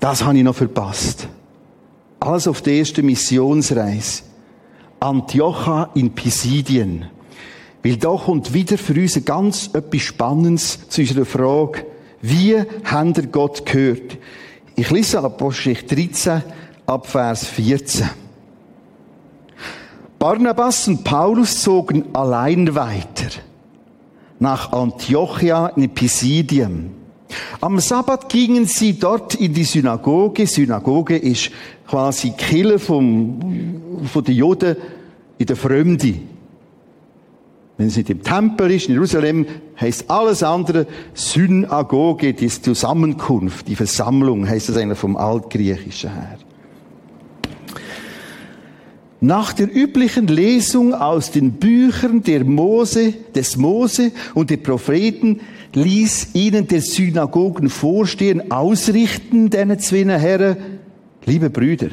Das 0.01 0.25
habe 0.25 0.39
ich 0.39 0.45
noch 0.45 0.57
verpasst. 0.57 1.29
Alles 2.19 2.49
auf 2.49 2.63
der 2.63 2.75
ersten 2.75 3.05
Missionsreise. 3.07 4.23
Antiocha 4.99 5.91
in 5.95 6.15
Pisidien. 6.15 7.07
Weil 7.83 7.97
da 7.97 8.15
kommt 8.17 8.53
wieder 8.53 8.77
für 8.77 8.95
uns 8.95 9.25
ganz 9.25 9.71
etwas 9.73 10.03
Spannendes 10.03 10.89
zu 10.89 11.01
unserer 11.01 11.25
Frage, 11.25 11.87
wie 12.21 12.57
haben 12.85 13.15
ihr 13.17 13.27
Gott 13.27 13.65
gehört? 13.65 14.19
Ich 14.77 14.91
lese 14.91 15.21
Apostelgeschichte 15.21 15.95
13 15.95 16.43
ab 16.87 17.07
Vers 17.07 17.47
14. 17.47 18.11
Barnabas 20.19 20.87
und 20.89 21.03
Paulus 21.03 21.63
zogen 21.63 22.15
allein 22.15 22.75
weiter 22.75 23.31
nach 24.39 24.73
Antiochia 24.73 25.69
in 25.69 25.89
Pisidien. 25.95 27.00
Am 27.61 27.79
Sabbat 27.79 28.29
gingen 28.29 28.67
sie 28.67 28.99
dort 28.99 29.35
in 29.35 29.55
die 29.55 29.65
Synagoge. 29.65 30.47
Synagoge 30.47 31.17
ist 31.17 31.51
quasi 31.87 32.31
Kille 32.31 32.79
vom, 32.79 33.41
von 34.13 34.25
den 34.25 34.35
Juden 34.35 34.77
in 35.39 35.47
der 35.47 35.57
Fremde. 35.57 36.15
Wenn 37.77 37.87
es 37.87 37.97
nicht 37.97 38.11
im 38.11 38.23
Tempel 38.23 38.73
ist, 38.73 38.89
in 38.89 38.95
Jerusalem, 38.95 39.47
heißt 39.81 40.11
alles 40.11 40.43
andere 40.43 40.87
Synagoge, 41.15 42.35
die 42.35 42.49
Zusammenkunft, 42.49 43.69
die 43.69 43.77
Versammlung, 43.77 44.47
heißt 44.47 44.69
es 44.69 44.77
eigentlich 44.77 44.99
vom 44.99 45.17
Altgriechischen 45.17 46.13
her. 46.13 46.39
Nach 49.23 49.53
der 49.53 49.75
üblichen 49.75 50.29
Lesung 50.29 50.95
aus 50.95 51.31
den 51.31 51.53
Büchern 51.53 52.23
der 52.23 52.43
Mose, 52.45 53.13
des 53.35 53.59
Mose 53.59 54.13
und 54.35 54.49
der 54.49 54.57
Propheten 54.57 55.41
ließ 55.75 56.29
ihnen 56.35 56.67
der 56.69 56.81
Synagogenvorstehen 56.81 58.51
ausrichten, 58.51 59.51
deine 59.51 59.77
zwei 59.77 60.07
Herren, 60.07 60.57
liebe 61.27 61.51
Brüder, 61.51 61.89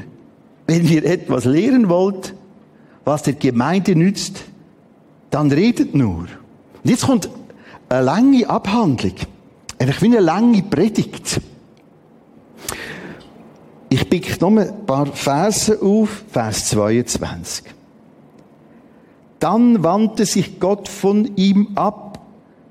wenn 0.68 0.88
ihr 0.88 1.04
etwas 1.04 1.44
lehren 1.44 1.90
wollt, 1.90 2.34
was 3.04 3.24
der 3.24 3.34
Gemeinde 3.34 3.96
nützt, 3.96 4.46
dann 5.30 5.52
redet 5.52 5.96
nur. 5.96 6.28
Und 6.84 6.90
jetzt 6.90 7.06
kommt 7.06 7.30
eine 7.90 8.06
lange 8.06 8.50
Abhandlung. 8.50 9.16
Eigentlich 9.80 10.02
wie 10.02 10.06
eine 10.08 10.20
lange 10.20 10.64
Predigt. 10.64 11.42
Ich 14.00 14.08
pick 14.08 14.40
noch 14.42 14.56
ein 14.56 14.86
paar 14.86 15.08
Verse 15.08 15.82
auf, 15.82 16.24
Vers 16.32 16.70
22. 16.70 17.64
Dann 19.40 19.84
wandte 19.84 20.28
sich 20.28 20.60
Gott 20.60 20.88
von 20.88 21.36
ihm 21.36 21.70
ab 21.74 22.24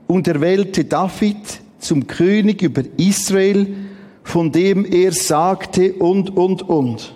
und 0.07 0.29
erwählte 0.29 0.85
David 0.85 1.37
zum 1.81 2.07
König 2.07 2.63
über 2.63 2.83
Israel, 2.97 3.75
von 4.23 4.53
dem 4.53 4.85
er 4.85 5.11
sagte 5.11 5.95
und, 5.95 6.31
und, 6.37 6.63
und. 6.63 7.13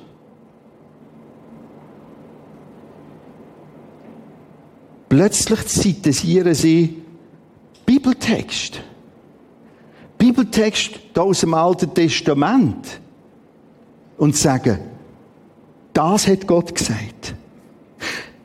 Plötzlich 5.09 5.67
zitieren 5.67 6.55
sie 6.55 7.01
Bibeltext. 7.87 8.81
Bibeltext 10.19 10.99
aus 11.17 11.43
dem 11.43 11.55
Alten 11.55 11.95
Testament 11.95 13.01
und 14.21 14.37
sagen, 14.37 14.79
das 15.95 16.29
hat 16.29 16.47
Gott 16.47 16.75
gesagt. 16.75 17.35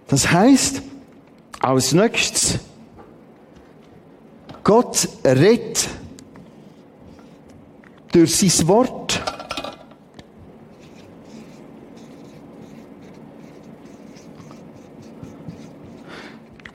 Das 0.07 0.31
heißt, 0.31 0.81
als 1.59 1.91
nächstes, 1.91 2.59
Gott 4.63 5.09
redet 5.25 5.89
durch 8.13 8.37
sein 8.37 8.67
Wort. 8.69 9.21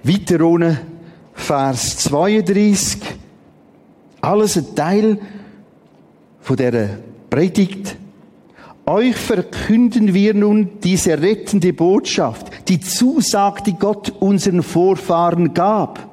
Weiter 0.03 0.45
ohne 0.45 0.79
Vers 1.33 1.97
32. 1.97 3.01
Alles 4.21 4.59
ein 4.59 4.75
Teil 4.75 5.19
von 6.43 6.57
der 6.57 6.99
Predigt 7.31 7.97
euch 8.91 9.17
verkünden 9.17 10.13
wir 10.13 10.35
nun 10.35 10.81
diese 10.83 11.21
rettende 11.23 11.73
Botschaft, 11.73 12.69
die 12.69 12.81
Zusage, 12.81 13.63
die 13.63 13.75
Gott 13.75 14.13
unseren 14.21 14.63
Vorfahren 14.63 15.55
gab. 15.55 16.11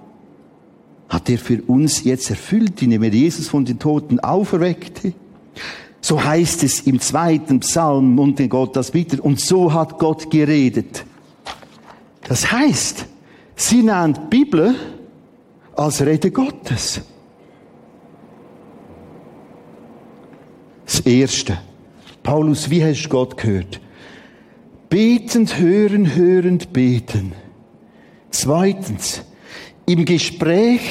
Hat 1.09 1.29
er 1.29 1.37
für 1.37 1.61
uns 1.63 2.03
jetzt 2.03 2.29
erfüllt, 2.29 2.81
indem 2.81 3.03
er 3.03 3.13
Jesus 3.13 3.47
von 3.47 3.65
den 3.65 3.79
Toten 3.79 4.19
auferweckte? 4.19 5.13
So 6.01 6.23
heißt 6.23 6.63
es 6.63 6.81
im 6.81 6.99
zweiten 6.99 7.59
Psalm 7.61 8.19
und 8.19 8.39
den 8.39 8.49
Gott 8.49 8.75
das 8.75 8.93
wieder. 8.93 9.23
Und 9.25 9.39
so 9.39 9.73
hat 9.73 9.97
Gott 9.97 10.29
geredet. 10.29 11.03
Das 12.27 12.51
heißt, 12.51 13.05
sie 13.55 13.83
nennen 13.83 14.13
die 14.13 14.37
Bibel 14.37 14.75
als 15.75 16.01
Rede 16.05 16.31
Gottes. 16.31 17.01
Das 20.85 20.99
Erste. 21.01 21.57
Paulus, 22.27 22.69
wie 22.69 22.83
hast 22.83 23.03
du 23.03 23.07
Gott 23.07 23.37
gehört? 23.37 23.79
Betend 24.89 25.59
hören, 25.59 26.13
hörend 26.13 26.73
beten. 26.73 27.31
Zweitens, 28.31 29.21
im 29.85 30.03
Gespräch 30.03 30.81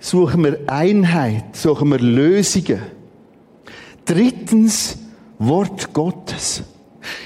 suchen 0.00 0.42
wir 0.42 0.58
Einheit, 0.66 1.54
suchen 1.54 1.88
wir 1.90 2.00
Lösungen. 2.00 2.82
Drittens, 4.06 4.98
Wort 5.38 5.92
Gottes. 5.92 6.64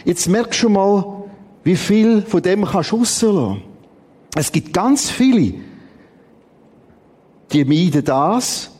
Jetzt 0.04 0.28
merkst 0.28 0.62
du 0.62 0.68
mal, 0.68 1.24
wie 1.64 1.76
viel 1.76 2.20
von 2.20 2.42
dem 2.42 2.62
kannst 2.66 2.92
du 2.92 2.96
rauslassen. 2.96 3.62
Es 4.34 4.52
gibt 4.52 4.74
ganz 4.74 5.08
viele, 5.08 5.54
die 7.52 7.64
meiden 7.64 8.04
das, 8.04 8.70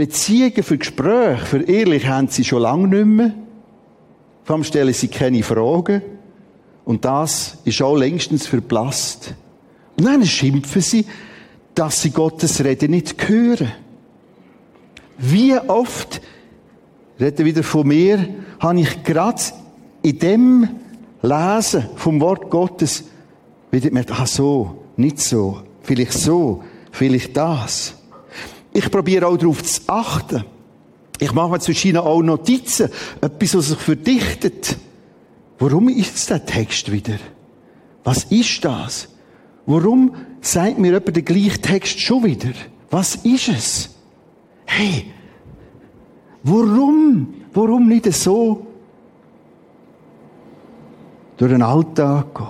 Beziehungen 0.00 0.62
für 0.62 0.78
Gespräche, 0.78 1.44
für 1.44 1.60
ehrlich 1.60 2.06
haben 2.06 2.28
sie 2.28 2.42
schon 2.42 2.62
lange 2.62 2.88
nicht 2.88 3.04
mehr. 3.04 3.34
Vor 4.44 4.54
allem 4.56 4.64
stellen 4.64 4.94
sie 4.94 5.08
keine 5.08 5.42
Fragen. 5.42 6.00
Und 6.86 7.04
das 7.04 7.58
ist 7.66 7.82
auch 7.82 7.98
längstens 7.98 8.46
verblasst. 8.46 9.34
Und 9.98 10.06
dann 10.06 10.24
schimpfen 10.24 10.80
sie, 10.80 11.04
dass 11.74 12.00
sie 12.00 12.12
Gottes 12.12 12.64
Rede 12.64 12.88
nicht 12.88 13.28
hören. 13.28 13.72
Wie 15.18 15.54
oft, 15.58 16.22
rede 17.20 17.44
wieder 17.44 17.62
von 17.62 17.86
mir, 17.86 18.26
habe 18.58 18.80
ich 18.80 19.04
gerade 19.04 19.42
in 20.00 20.18
dem 20.18 20.68
Lesen 21.20 21.84
vom 21.96 22.22
Wort 22.22 22.48
Gottes 22.48 23.04
wieder 23.70 23.90
gemerkt, 23.90 24.12
ah 24.12 24.24
so, 24.24 24.82
nicht 24.96 25.20
so, 25.20 25.60
vielleicht 25.82 26.14
so, 26.14 26.64
vielleicht 26.90 27.36
das. 27.36 27.99
Ich 28.72 28.90
probiere 28.90 29.26
auch 29.26 29.36
darauf 29.36 29.62
zu 29.62 29.80
achten. 29.86 30.44
Ich 31.18 31.32
mache 31.32 31.50
mir 31.50 31.60
zwischen 31.60 31.96
auch 31.96 32.22
Notizen, 32.22 32.88
etwas, 33.20 33.54
was 33.54 33.68
sich 33.68 33.78
verdichtet. 33.78 34.76
Warum 35.58 35.88
ist 35.88 36.30
der 36.30 36.44
Text 36.44 36.90
wieder? 36.90 37.18
Was 38.04 38.24
ist 38.24 38.64
das? 38.64 39.08
Warum 39.66 40.14
sagt 40.40 40.78
mir 40.78 40.92
jemand 40.92 41.14
den 41.14 41.24
gleichen 41.24 41.60
Text 41.60 42.00
schon 42.00 42.24
wieder? 42.24 42.52
Was 42.90 43.16
ist 43.16 43.48
es? 43.48 43.90
Hey, 44.64 45.12
warum, 46.42 47.34
warum 47.52 47.88
nicht 47.88 48.10
so 48.12 48.66
durch 51.36 51.52
den 51.52 51.62
Alltag 51.62 52.34
gehen? 52.34 52.46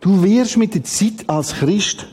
Du 0.00 0.22
wirst 0.22 0.56
mit 0.56 0.74
der 0.74 0.84
Zeit 0.84 1.28
als 1.28 1.54
Christ 1.54 2.08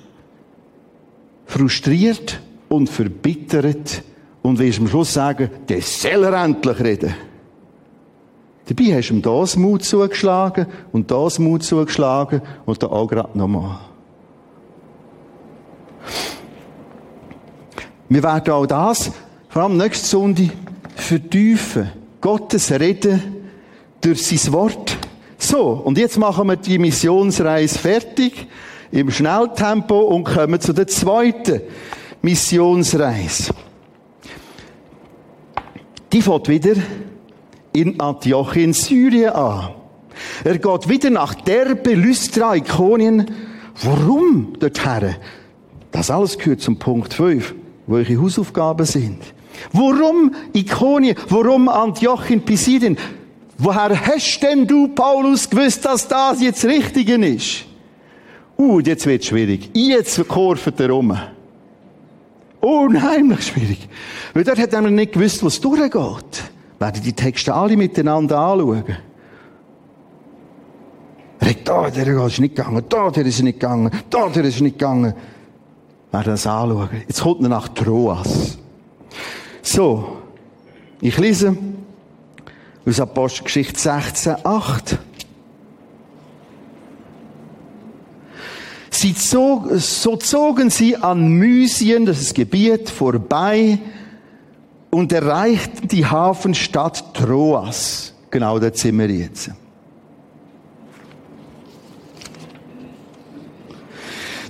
frustriert 1.52 2.40
und 2.70 2.90
verbittert 2.90 4.04
und 4.42 4.58
wirst 4.58 4.80
am 4.80 4.88
Schluss 4.88 5.14
sagen, 5.14 5.50
der 5.68 5.82
soll 5.82 6.24
er 6.24 6.44
endlich 6.44 6.80
reden. 6.80 7.14
Dabei 8.66 8.96
hast 8.96 9.10
du 9.10 9.16
ihm 9.16 9.22
das 9.22 9.58
Mut 9.58 9.84
zugeschlagen 9.84 10.68
und 10.94 11.12
das 11.12 11.40
Mut 11.40 11.64
zugeschlagen 11.64 12.42
und 12.66 12.82
da 12.82 12.88
auch 12.88 13.08
gerade 13.08 13.38
nochmal. 13.38 13.80
Wir 18.08 18.24
werden 18.24 18.54
auch 18.54 18.66
das, 18.66 19.12
vor 19.50 19.64
allem 19.64 19.78
nächste 19.78 20.08
Sonntag, 20.08 20.52
vertiefen. 20.96 21.92
Gottes 22.22 22.72
Reden 22.72 23.22
durch 24.00 24.26
sein 24.26 24.54
Wort. 24.54 24.98
So, 25.38 25.82
und 25.84 25.98
jetzt 25.98 26.18
machen 26.18 26.48
wir 26.48 26.56
die 26.56 26.78
Missionsreise 26.78 27.78
fertig 27.78 28.48
im 28.92 29.12
Schnelltempo 29.12 30.00
und 30.00 30.26
kommen 30.26 30.60
zu 30.60 30.74
der 30.74 30.88
zweiten 30.88 31.62
Missionsreise. 32.22 33.54
Die 36.12 36.22
fängt 36.22 36.50
wieder 36.50 36.76
in 37.74 38.00
Antiochien, 38.00 38.74
Syrien 38.74 39.32
an. 39.32 39.70
Er 40.44 40.58
geht 40.58 40.90
wieder 40.90 41.10
nach 41.10 41.34
Derbe, 41.36 41.94
Lystra, 41.94 42.56
Ikonien, 42.56 43.26
Warum 43.84 44.54
dorthin? 44.60 45.16
Das 45.92 46.12
alles 46.12 46.38
gehört 46.38 46.62
zum 46.62 46.78
Punkt 46.78 47.14
5, 47.14 47.56
wo 47.88 47.96
eure 47.96 48.22
Hausaufgaben 48.22 48.86
sind. 48.86 49.22
Warum 49.74 50.34
Ikonien? 50.54 51.16
Warum 51.30 51.68
Antioch 51.68 52.30
in 52.30 52.44
Pisidien? 52.44 52.98
Woher 53.58 54.00
hast 54.00 54.40
denn 54.42 54.68
du, 54.68 54.88
Paulus, 54.90 55.50
gewusst, 55.50 55.86
dass 55.86 56.08
das 56.08 56.42
jetzt 56.42 56.66
Richtige 56.66 57.16
ist? 57.26 57.66
Uh, 58.62 58.80
jetzt 58.80 59.08
wird's 59.08 59.26
schwierig. 59.26 59.72
Jetzt 59.74 60.28
kurvt 60.28 60.80
er 60.80 60.94
um. 60.94 61.18
Unheimlich 62.60 63.42
schwierig. 63.42 63.90
Weil 64.36 64.44
dort 64.44 64.60
hat 64.60 64.74
er 64.74 64.82
nicht 64.82 65.14
gewusst, 65.14 65.44
was 65.44 65.60
durchgeht. 65.60 66.44
Werden 66.78 67.02
die 67.04 67.14
Texte 67.14 67.56
alle 67.56 67.76
miteinander 67.76 68.38
anschauen. 68.38 68.84
Er 71.40 71.50
hat 71.50 71.68
da, 71.68 71.90
der 71.90 72.06
ist 72.28 72.40
nicht 72.40 72.56
gegangen, 72.56 72.86
da, 72.88 73.10
der 73.10 73.26
ist 73.26 73.42
nicht 73.42 73.60
gegangen, 73.60 73.90
da, 74.12 74.30
der 74.30 74.44
ist 74.44 74.62
nicht 74.62 74.78
gegangen. 74.78 75.16
Werden 76.12 76.32
das 76.34 76.46
anschauen. 76.46 76.90
Jetzt 77.08 77.22
kommt 77.24 77.42
er 77.42 77.50
nach 77.50 77.68
Troas. 77.70 78.60
So. 79.64 80.18
Ich 81.00 81.18
lese 81.18 81.58
aus 82.86 83.00
Apostelgeschichte 83.00 83.80
16, 83.80 84.36
8. 84.44 85.00
Sie 89.02 89.16
zog, 89.16 89.68
so 89.80 90.16
zogen 90.16 90.70
sie 90.70 90.96
an 90.96 91.28
Mysien, 91.40 92.06
das 92.06 92.22
ist 92.22 92.36
Gebiet, 92.36 92.88
vorbei 92.88 93.80
und 94.92 95.12
erreichten 95.12 95.88
die 95.88 96.06
Hafenstadt 96.06 97.16
Troas. 97.16 98.14
Genau 98.30 98.60
da 98.60 98.72
sind 98.72 99.00
wir 99.00 99.10
jetzt. 99.10 99.50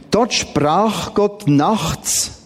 Dort 0.09 0.33
sprach 0.33 1.13
Gott 1.13 1.47
nachts 1.47 2.41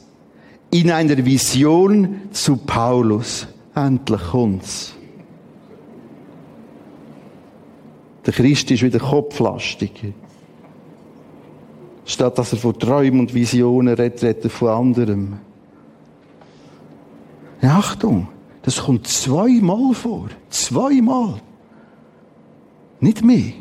in 0.69 0.91
einer 0.91 1.25
Vision 1.25 2.29
zu 2.31 2.57
Paulus. 2.57 3.47
Endlich 3.73 4.21
kommt's. 4.29 4.93
Der 8.27 8.33
Christ 8.33 8.69
ist 8.69 8.83
wieder 8.83 8.99
kopflastig. 8.99 10.13
Statt 12.05 12.37
dass 12.37 12.53
er 12.53 12.59
von 12.59 12.77
Träumen 12.77 13.21
und 13.21 13.33
Visionen 13.33 13.95
redet, 13.95 14.23
redet 14.23 14.43
er 14.45 14.49
von 14.51 14.69
anderem. 14.69 15.33
Ja, 17.61 17.77
Achtung, 17.77 18.27
das 18.61 18.83
kommt 18.83 19.07
zweimal 19.07 19.93
vor. 19.93 20.29
Zweimal. 20.49 21.41
Nicht 22.99 23.23
mehr. 23.23 23.53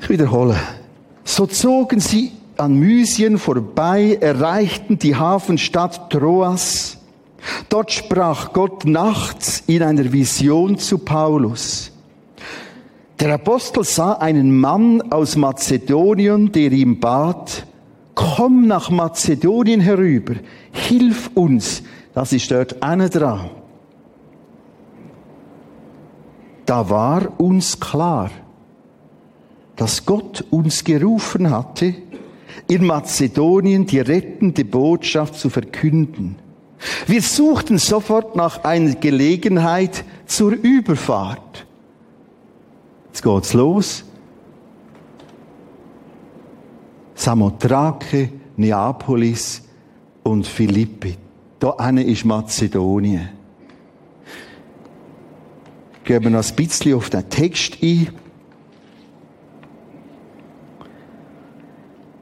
Ich 0.00 0.08
wiederhole. 0.08 0.56
So 1.24 1.46
zogen 1.46 2.00
sie 2.00 2.32
an 2.56 2.74
Mysien 2.78 3.38
vorbei, 3.38 4.18
erreichten 4.20 4.98
die 4.98 5.16
Hafenstadt 5.16 6.10
Troas. 6.10 6.98
Dort 7.68 7.92
sprach 7.92 8.52
Gott 8.52 8.84
nachts 8.84 9.62
in 9.66 9.82
einer 9.82 10.12
Vision 10.12 10.78
zu 10.78 10.98
Paulus. 10.98 11.90
Der 13.20 13.34
Apostel 13.34 13.84
sah 13.84 14.14
einen 14.14 14.58
Mann 14.58 15.00
aus 15.12 15.36
Mazedonien, 15.36 16.50
der 16.50 16.72
ihm 16.72 16.98
bat, 16.98 17.66
komm 18.14 18.66
nach 18.66 18.90
Mazedonien 18.90 19.80
herüber, 19.80 20.34
hilf 20.72 21.30
uns. 21.34 21.82
Das 22.12 22.32
ist 22.32 22.50
dort 22.50 22.82
einer 22.82 23.08
dran. 23.08 23.50
Da 26.66 26.88
war 26.88 27.38
uns 27.38 27.78
klar, 27.78 28.30
dass 29.76 30.06
Gott 30.06 30.44
uns 30.50 30.84
gerufen 30.84 31.50
hatte, 31.50 31.94
in 32.68 32.86
Mazedonien 32.86 33.86
die 33.86 34.00
rettende 34.00 34.64
Botschaft 34.64 35.34
zu 35.34 35.50
verkünden. 35.50 36.36
Wir 37.06 37.22
suchten 37.22 37.78
sofort 37.78 38.36
nach 38.36 38.64
einer 38.64 38.94
Gelegenheit 38.94 40.04
zur 40.26 40.52
Überfahrt. 40.52 41.66
Jetzt 43.14 43.22
geht's 43.22 43.52
los. 43.52 44.04
Samothrake, 47.14 48.32
Neapolis 48.56 49.62
und 50.24 50.44
Philippi. 50.44 51.16
Da 51.60 51.90
ist 51.90 52.24
Mazedonien. 52.24 53.28
Gehen 56.02 56.24
wir 56.24 56.30
noch 56.30 56.44
ein 56.44 56.56
bisschen 56.56 56.94
auf 56.94 57.08
den 57.08 57.30
Text 57.30 57.78
ein. 57.80 58.08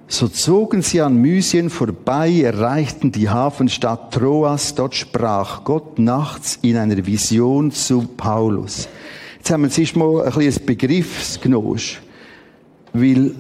So 0.08 0.28
zogen 0.28 0.82
sie 0.82 1.00
an 1.00 1.16
Mysien 1.16 1.70
vorbei, 1.70 2.42
erreichten 2.42 3.12
die 3.12 3.30
Hafenstadt 3.30 4.12
Troas. 4.12 4.74
Dort 4.74 4.94
sprach 4.94 5.64
Gott 5.64 5.98
nachts 5.98 6.58
in 6.60 6.76
einer 6.76 7.06
Vision 7.06 7.70
zu 7.70 8.02
Paulus. 8.02 8.90
Jetzt 9.42 9.50
haben 9.50 9.62
wir 9.64 9.70
zuerst 9.70 9.96
mal 9.96 10.22
ein 10.22 10.32
bisschen 10.32 10.66
Begriffsgnosch. 10.66 12.00
Weil 12.92 13.34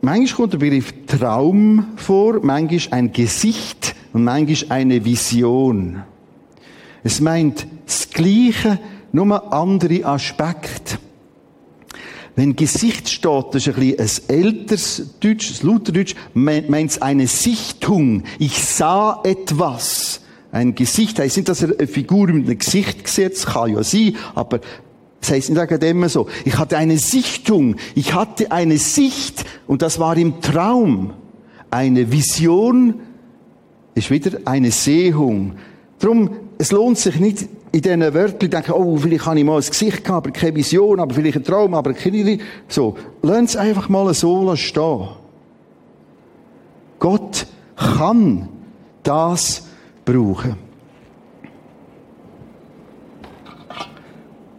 manchmal 0.00 0.34
kommt 0.34 0.52
der 0.54 0.58
Begriff 0.58 0.94
Traum 1.06 1.88
vor, 1.96 2.40
manchmal 2.42 2.98
ein 2.98 3.12
Gesicht 3.12 3.94
und 4.14 4.24
manchmal 4.24 4.78
eine 4.78 5.04
Vision. 5.04 6.04
Es 7.04 7.20
meint 7.20 7.66
das 7.84 8.08
Gleiche, 8.08 8.78
nur 9.12 9.52
andere 9.52 10.06
Aspekte. 10.06 10.96
Wenn 12.34 12.56
Gesicht 12.56 13.10
steht, 13.10 13.44
das 13.52 13.66
ist 13.66 13.76
ein, 13.76 13.94
bisschen 13.94 14.30
ein 14.30 14.42
älteres 14.42 15.18
Deutsch, 15.20 15.60
ein 15.60 15.66
Lutherdeutsch, 15.66 16.14
meint 16.32 16.92
es 16.92 17.02
eine 17.02 17.26
Sichtung. 17.26 18.22
Ich 18.38 18.64
sah 18.64 19.20
etwas. 19.22 20.22
Ein 20.50 20.74
Gesicht 20.74 21.18
heisst 21.18 21.36
nicht, 21.36 21.50
dass 21.50 21.60
er 21.60 21.78
eine 21.78 21.86
Figur 21.86 22.28
mit 22.28 22.46
einem 22.46 22.58
Gesicht 22.58 23.04
gesetzt, 23.04 23.48
kann 23.48 23.74
ja 23.74 23.82
sein, 23.84 24.16
aber 24.34 24.60
das 25.22 25.30
heisst 25.30 25.50
nicht 25.50 25.82
immer 25.84 26.08
so. 26.08 26.26
Ich 26.44 26.58
hatte 26.58 26.76
eine 26.76 26.98
Sichtung, 26.98 27.76
ich 27.94 28.12
hatte 28.12 28.50
eine 28.50 28.76
Sicht 28.76 29.44
und 29.68 29.80
das 29.80 29.98
war 29.98 30.16
im 30.16 30.40
Traum. 30.40 31.12
Eine 31.70 32.10
Vision 32.10 33.00
ist 33.94 34.10
wieder 34.10 34.40
eine 34.44 34.72
Sehung. 34.72 35.52
Drum, 36.00 36.30
es 36.58 36.72
lohnt 36.72 36.98
sich 36.98 37.20
nicht, 37.20 37.48
in 37.70 37.80
diesen 37.80 38.00
Wörtern 38.00 38.50
denken, 38.50 38.72
oh, 38.72 38.96
vielleicht 38.96 39.24
habe 39.24 39.38
ich 39.38 39.44
mal 39.44 39.56
ein 39.56 39.64
Gesicht 39.64 40.04
gehabt, 40.04 40.26
aber 40.26 40.30
keine 40.32 40.56
Vision, 40.56 40.98
aber 40.98 41.14
vielleicht 41.14 41.36
ein 41.36 41.44
Traum, 41.44 41.72
aber 41.74 41.94
keine... 41.94 42.38
So, 42.68 42.96
lasst 43.22 43.50
es 43.50 43.56
einfach 43.56 43.88
mal 43.88 44.12
so 44.12 44.54
stehen. 44.56 45.08
Gott 46.98 47.46
kann 47.76 48.48
das 49.04 49.66
brauchen. 50.04 50.56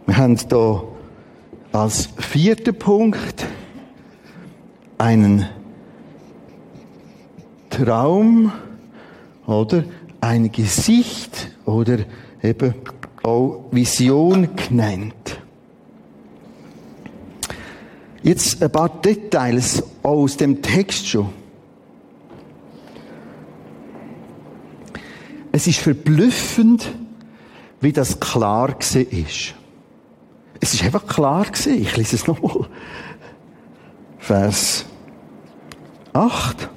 Wir 0.06 0.18
haben 0.18 0.36
hier 0.36 0.82
als 1.72 2.10
vierten 2.18 2.78
Punkt 2.78 3.46
einen 4.98 5.48
Traum 7.70 8.52
oder 9.46 9.84
ein 10.20 10.52
Gesicht 10.52 11.52
oder 11.64 12.00
eben 12.42 12.74
auch 13.22 13.64
Vision 13.70 14.54
genannt. 14.54 15.40
Jetzt 18.22 18.62
ein 18.62 18.70
paar 18.70 18.90
Details 19.00 19.82
aus 20.02 20.36
dem 20.36 20.60
Text 20.60 21.08
schon. 21.08 21.30
Es 25.50 25.66
ist 25.66 25.78
verblüffend, 25.78 26.90
wie 27.80 27.92
das 27.92 28.20
klar 28.20 28.68
war. 28.68 29.63
Es 30.64 30.72
ist 30.72 30.82
einfach 30.82 31.06
klar 31.06 31.44
gewesen. 31.44 31.82
Ich 31.82 31.94
lese 31.94 32.16
es 32.16 32.26
nochmal. 32.26 32.66
Vers 34.18 34.86
8. 36.14 36.70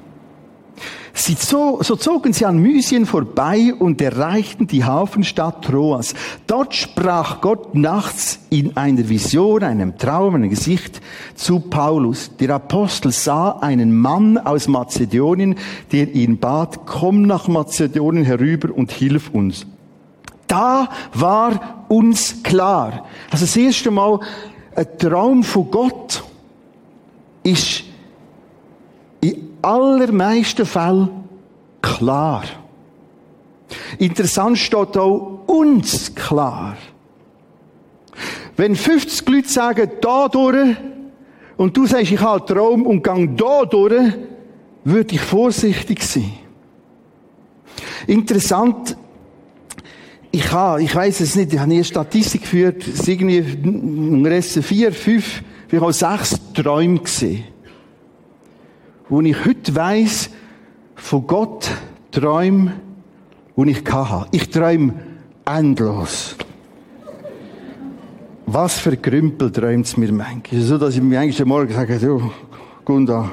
Sie 1.13 1.37
so, 1.39 1.81
so 1.81 1.95
zogen 1.95 2.33
sie 2.33 2.45
an 2.45 2.57
Mysien 2.57 3.05
vorbei 3.05 3.73
und 3.79 4.01
erreichten 4.01 4.67
die 4.67 4.83
Hafenstadt 4.83 5.63
Troas. 5.63 6.15
Dort 6.47 6.75
sprach 6.75 7.39
Gott 7.39 7.75
nachts 7.75 8.39
in 8.49 8.75
einer 8.75 9.07
Vision, 9.07 9.63
einem 9.63 9.97
Traum, 9.97 10.35
einem 10.35 10.49
Gesicht 10.49 10.99
zu 11.35 11.61
Paulus. 11.61 12.31
Der 12.41 12.55
Apostel 12.55 13.13
sah 13.13 13.51
einen 13.51 13.97
Mann 13.97 14.37
aus 14.37 14.67
Mazedonien, 14.67 15.55
der 15.93 16.13
ihn 16.13 16.39
bat, 16.39 16.85
komm 16.85 17.21
nach 17.21 17.47
Mazedonien 17.47 18.25
herüber 18.25 18.67
und 18.75 18.91
hilf 18.91 19.29
uns. 19.29 19.65
Da 20.47 20.89
war 21.13 21.85
uns 21.89 22.41
klar. 22.41 23.05
Also 23.29 23.45
das 23.45 23.57
erste 23.57 23.91
Mal, 23.91 24.19
ein 24.75 24.97
Traum 24.97 25.43
von 25.43 25.69
Gott 25.69 26.23
ist 27.43 27.83
in 29.21 29.57
allermeisten 29.61 30.65
Fällen 30.65 31.09
klar. 31.81 32.43
Interessant 33.97 34.57
steht 34.57 34.97
auch 34.97 35.41
uns 35.47 36.13
klar. 36.15 36.77
Wenn 38.55 38.75
50 38.75 39.27
Leute 39.29 39.49
sagen, 39.49 39.91
da 40.01 40.27
durch, 40.27 40.75
und 41.57 41.75
du 41.75 41.85
sagst, 41.85 42.11
ich 42.11 42.19
habe 42.19 42.39
einen 42.39 42.47
Traum 42.47 42.85
und 42.85 43.03
gang 43.03 43.35
da 43.37 43.65
durch, 43.65 44.13
würde 44.83 45.15
ich 45.15 45.21
vorsichtig 45.21 46.03
sein. 46.03 46.33
Interessant, 48.05 48.95
ich 50.37 50.51
habe, 50.51 50.83
ich 50.83 50.93
weiß 50.93 51.19
es 51.21 51.35
nicht, 51.35 51.51
ich 51.51 51.59
habe 51.59 51.69
nie 51.69 51.77
eine 51.77 51.83
Statistik 51.83 52.41
geführt, 52.41 52.87
es 52.87 52.99
ist 52.99 53.07
irgendwie 53.07 53.41
vier, 54.61 54.91
fünf, 54.91 55.41
vielleicht 55.67 55.83
auch 55.83 55.91
sechs 55.91 56.39
Träume 56.53 56.99
gesehen. 56.99 57.43
Wo 59.09 59.19
ich 59.21 59.45
heute 59.45 59.75
weiss, 59.75 60.29
von 60.95 61.25
Gott 61.25 61.71
Träume, 62.11 62.73
die 63.55 63.71
ich 63.71 63.83
hatte. 63.91 64.27
Ich 64.31 64.49
träume 64.49 64.93
endlos. 65.43 66.35
Was 68.45 68.77
für 68.77 68.95
Grümpel 68.95 69.51
träumt 69.51 69.87
es 69.87 69.97
mir 69.97 70.11
manchmal? 70.11 70.61
So, 70.61 70.77
dass 70.77 70.95
ich 70.95 71.01
mir 71.01 71.19
eigentlich 71.19 71.41
am 71.41 71.47
Morgen 71.47 71.73
sage, 71.73 71.97
du, 71.97 72.31
Gunda, 72.85 73.31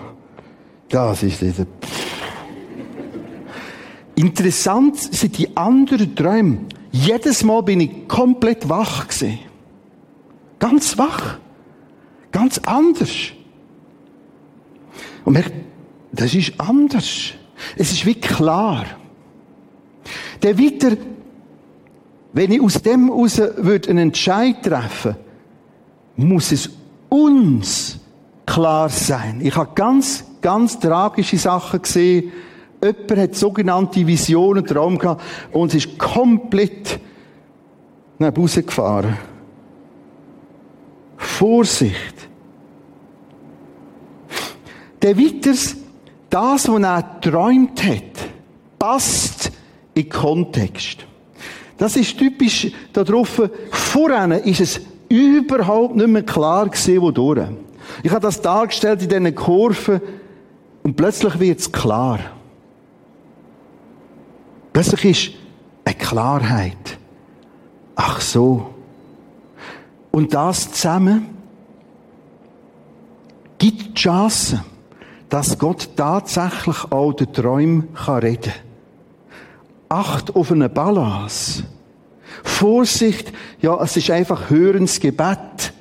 das 0.88 1.22
ist 1.22 1.42
dieser. 1.42 1.66
Interessant 4.14 4.98
sind 4.98 5.36
die 5.36 5.54
anderen 5.54 6.14
Träume. 6.14 6.58
Jedes 6.94 7.42
Mal 7.42 7.60
bin 7.64 7.80
ich 7.80 8.06
komplett 8.06 8.68
wach 8.68 9.08
gewesen. 9.08 9.40
Ganz 10.60 10.96
wach. 10.96 11.38
Ganz 12.30 12.58
anders. 12.58 13.32
Und 15.24 15.32
merkt, 15.32 15.50
das 16.12 16.32
ist 16.36 16.52
anders. 16.56 17.32
Es 17.76 17.90
ist 17.90 18.06
wie 18.06 18.14
klar. 18.14 18.86
Der 20.40 20.56
weiter, 20.56 20.96
wenn 22.32 22.52
ich 22.52 22.60
aus 22.60 22.80
dem 22.80 23.08
heraus 23.08 23.40
einen 23.40 23.98
Entscheid 23.98 24.62
treffen 24.62 25.16
muss 26.14 26.52
es 26.52 26.70
uns 27.08 27.98
klar 28.46 28.88
sein. 28.88 29.40
Ich 29.40 29.56
habe 29.56 29.72
ganz, 29.74 30.24
ganz 30.40 30.78
tragische 30.78 31.38
Sachen 31.38 31.82
gesehen, 31.82 32.30
Jemand 32.84 33.16
hat 33.16 33.34
sogenannte 33.34 34.06
Visionen, 34.06 34.66
Traum 34.66 34.98
gehabt 34.98 35.22
und 35.52 35.72
ist 35.72 35.96
komplett 35.96 37.00
nach 38.18 38.36
Hause 38.36 38.62
gefahren. 38.62 39.16
Vorsicht. 41.16 42.28
Der 45.00 45.16
weiters, 45.18 45.76
das, 46.28 46.68
was 46.68 46.82
er 46.82 47.20
träumt 47.22 47.82
hat, 47.84 48.28
passt 48.78 49.50
in 49.94 50.08
Kontext. 50.10 51.06
Das 51.78 51.96
ist 51.96 52.18
typisch 52.18 52.70
darauf, 52.92 53.40
vorher 53.70 54.44
ist 54.44 54.60
es 54.60 54.80
überhaupt 55.08 55.96
nicht 55.96 56.08
mehr 56.08 56.22
klar 56.22 56.68
gewesen, 56.68 57.00
wodurch. 57.00 57.48
Ich 58.02 58.10
habe 58.10 58.20
das 58.20 58.42
dargestellt 58.42 59.02
in 59.02 59.08
diesen 59.08 59.34
Kurven 59.34 60.02
und 60.82 60.96
plötzlich 60.96 61.38
wird 61.40 61.60
es 61.60 61.72
klar. 61.72 62.20
Plötzlich 64.74 65.04
ist 65.04 65.30
eine 65.84 65.94
Klarheit. 65.94 66.98
Ach 67.94 68.20
so. 68.20 68.74
Und 70.10 70.34
das 70.34 70.72
zusammen 70.72 71.26
gibt 73.56 73.82
die 73.82 73.94
Chance, 73.94 74.64
dass 75.28 75.58
Gott 75.58 75.90
tatsächlich 75.96 76.90
auch 76.90 77.12
den 77.12 77.32
Träumen 77.32 77.88
reden 78.06 78.42
kann. 78.42 78.52
Acht 79.88 80.34
auf 80.34 80.50
eine 80.50 80.68
Balance. 80.68 81.64
Vorsicht, 82.42 83.32
ja, 83.60 83.80
es 83.80 83.96
ist 83.96 84.10
einfach 84.10 84.50
Hörensgebet. 84.50 85.72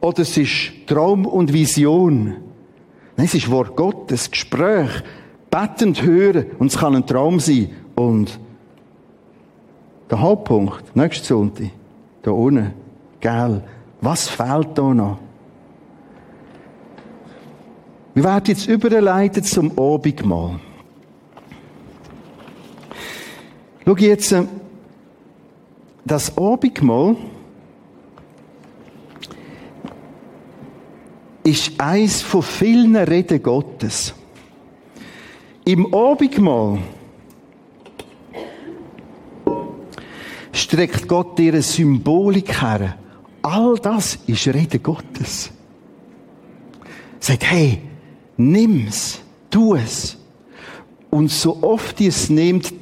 Oder 0.00 0.20
es 0.20 0.38
ist 0.38 0.72
Traum 0.86 1.26
und 1.26 1.52
Vision. 1.52 2.36
Nein, 3.16 3.26
es 3.26 3.34
ist 3.34 3.50
Wort 3.50 3.76
Gottes, 3.76 4.30
Gespräch, 4.30 4.90
bettend 5.50 6.02
hören. 6.02 6.46
Und 6.58 6.68
es 6.68 6.78
kann 6.78 6.96
ein 6.96 7.06
Traum 7.06 7.40
sein. 7.40 7.70
Und 8.00 8.40
der 10.10 10.22
Hauptpunkt, 10.22 10.96
nächste 10.96 11.26
Sonntag, 11.26 11.68
da 12.22 12.30
unten, 12.30 12.72
gell, 13.20 13.62
was 14.00 14.26
fehlt 14.26 14.68
da 14.74 14.94
noch? 14.94 15.18
Wir 18.14 18.24
werden 18.24 18.44
jetzt 18.46 18.66
überleiten 18.66 19.44
zum 19.44 19.78
Abendmahl. 19.78 20.60
Schau 23.84 23.96
jetzt, 23.96 24.32
äh, 24.32 24.44
das 26.06 26.38
Abendmahl 26.38 27.16
ist 31.44 31.78
eins 31.78 32.22
von 32.22 32.42
vielen 32.42 32.96
Reden 32.96 33.42
Gottes. 33.42 34.14
Im 35.66 35.92
Abendmahl 35.94 36.78
streckt 40.80 41.08
Gott 41.08 41.38
dir 41.38 41.52
eine 41.52 41.60
Symbolik 41.60 42.62
her. 42.62 42.96
All 43.42 43.76
das 43.76 44.18
ist 44.26 44.46
Rede 44.48 44.78
Gottes. 44.78 45.50
Sagt, 47.18 47.44
hey, 47.50 47.82
nimm's, 48.38 49.20
tu 49.50 49.74
es. 49.74 50.16
Und 51.10 51.30
so 51.30 51.62
oft 51.62 52.00
ihr 52.00 52.08
es 52.08 52.30
nehmt, 52.30 52.72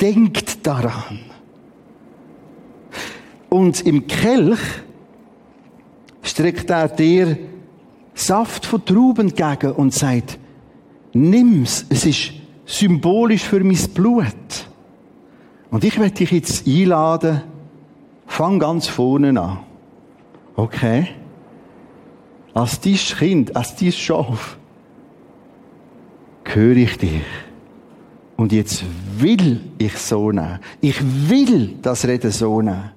denkt 0.00 0.66
daran. 0.66 1.18
Und 3.50 3.82
im 3.82 4.06
Kelch 4.06 4.60
streckt 6.22 6.70
er 6.70 6.88
dir 6.88 7.36
Saft 8.14 8.64
von 8.64 8.82
Trauben 8.82 9.28
entgegen 9.28 9.72
und 9.72 9.92
sagt, 9.92 10.38
nimm's, 11.12 11.84
es 11.90 12.06
ist 12.06 12.32
symbolisch 12.64 13.42
für 13.42 13.62
mein 13.62 13.76
Blut. 13.92 14.71
Und 15.72 15.84
ich 15.84 15.98
werde 15.98 16.14
dich 16.14 16.30
jetzt 16.30 16.66
einladen, 16.66 17.40
fang 18.26 18.58
ganz 18.58 18.88
vorne 18.88 19.40
an. 19.40 19.60
Okay? 20.54 21.08
Als 22.52 22.78
dein 22.78 22.94
Kind, 22.94 23.56
als 23.56 23.74
dein 23.76 23.90
Schaf, 23.90 24.58
höre 26.44 26.76
ich 26.76 26.98
dich. 26.98 27.22
Und 28.36 28.52
jetzt 28.52 28.84
will 29.16 29.62
ich 29.78 29.96
so 29.96 30.30
nehmen. 30.30 30.58
Ich 30.82 31.00
will 31.30 31.78
das 31.80 32.06
Reden 32.06 32.32
so 32.32 32.60
nehmen. 32.60 32.90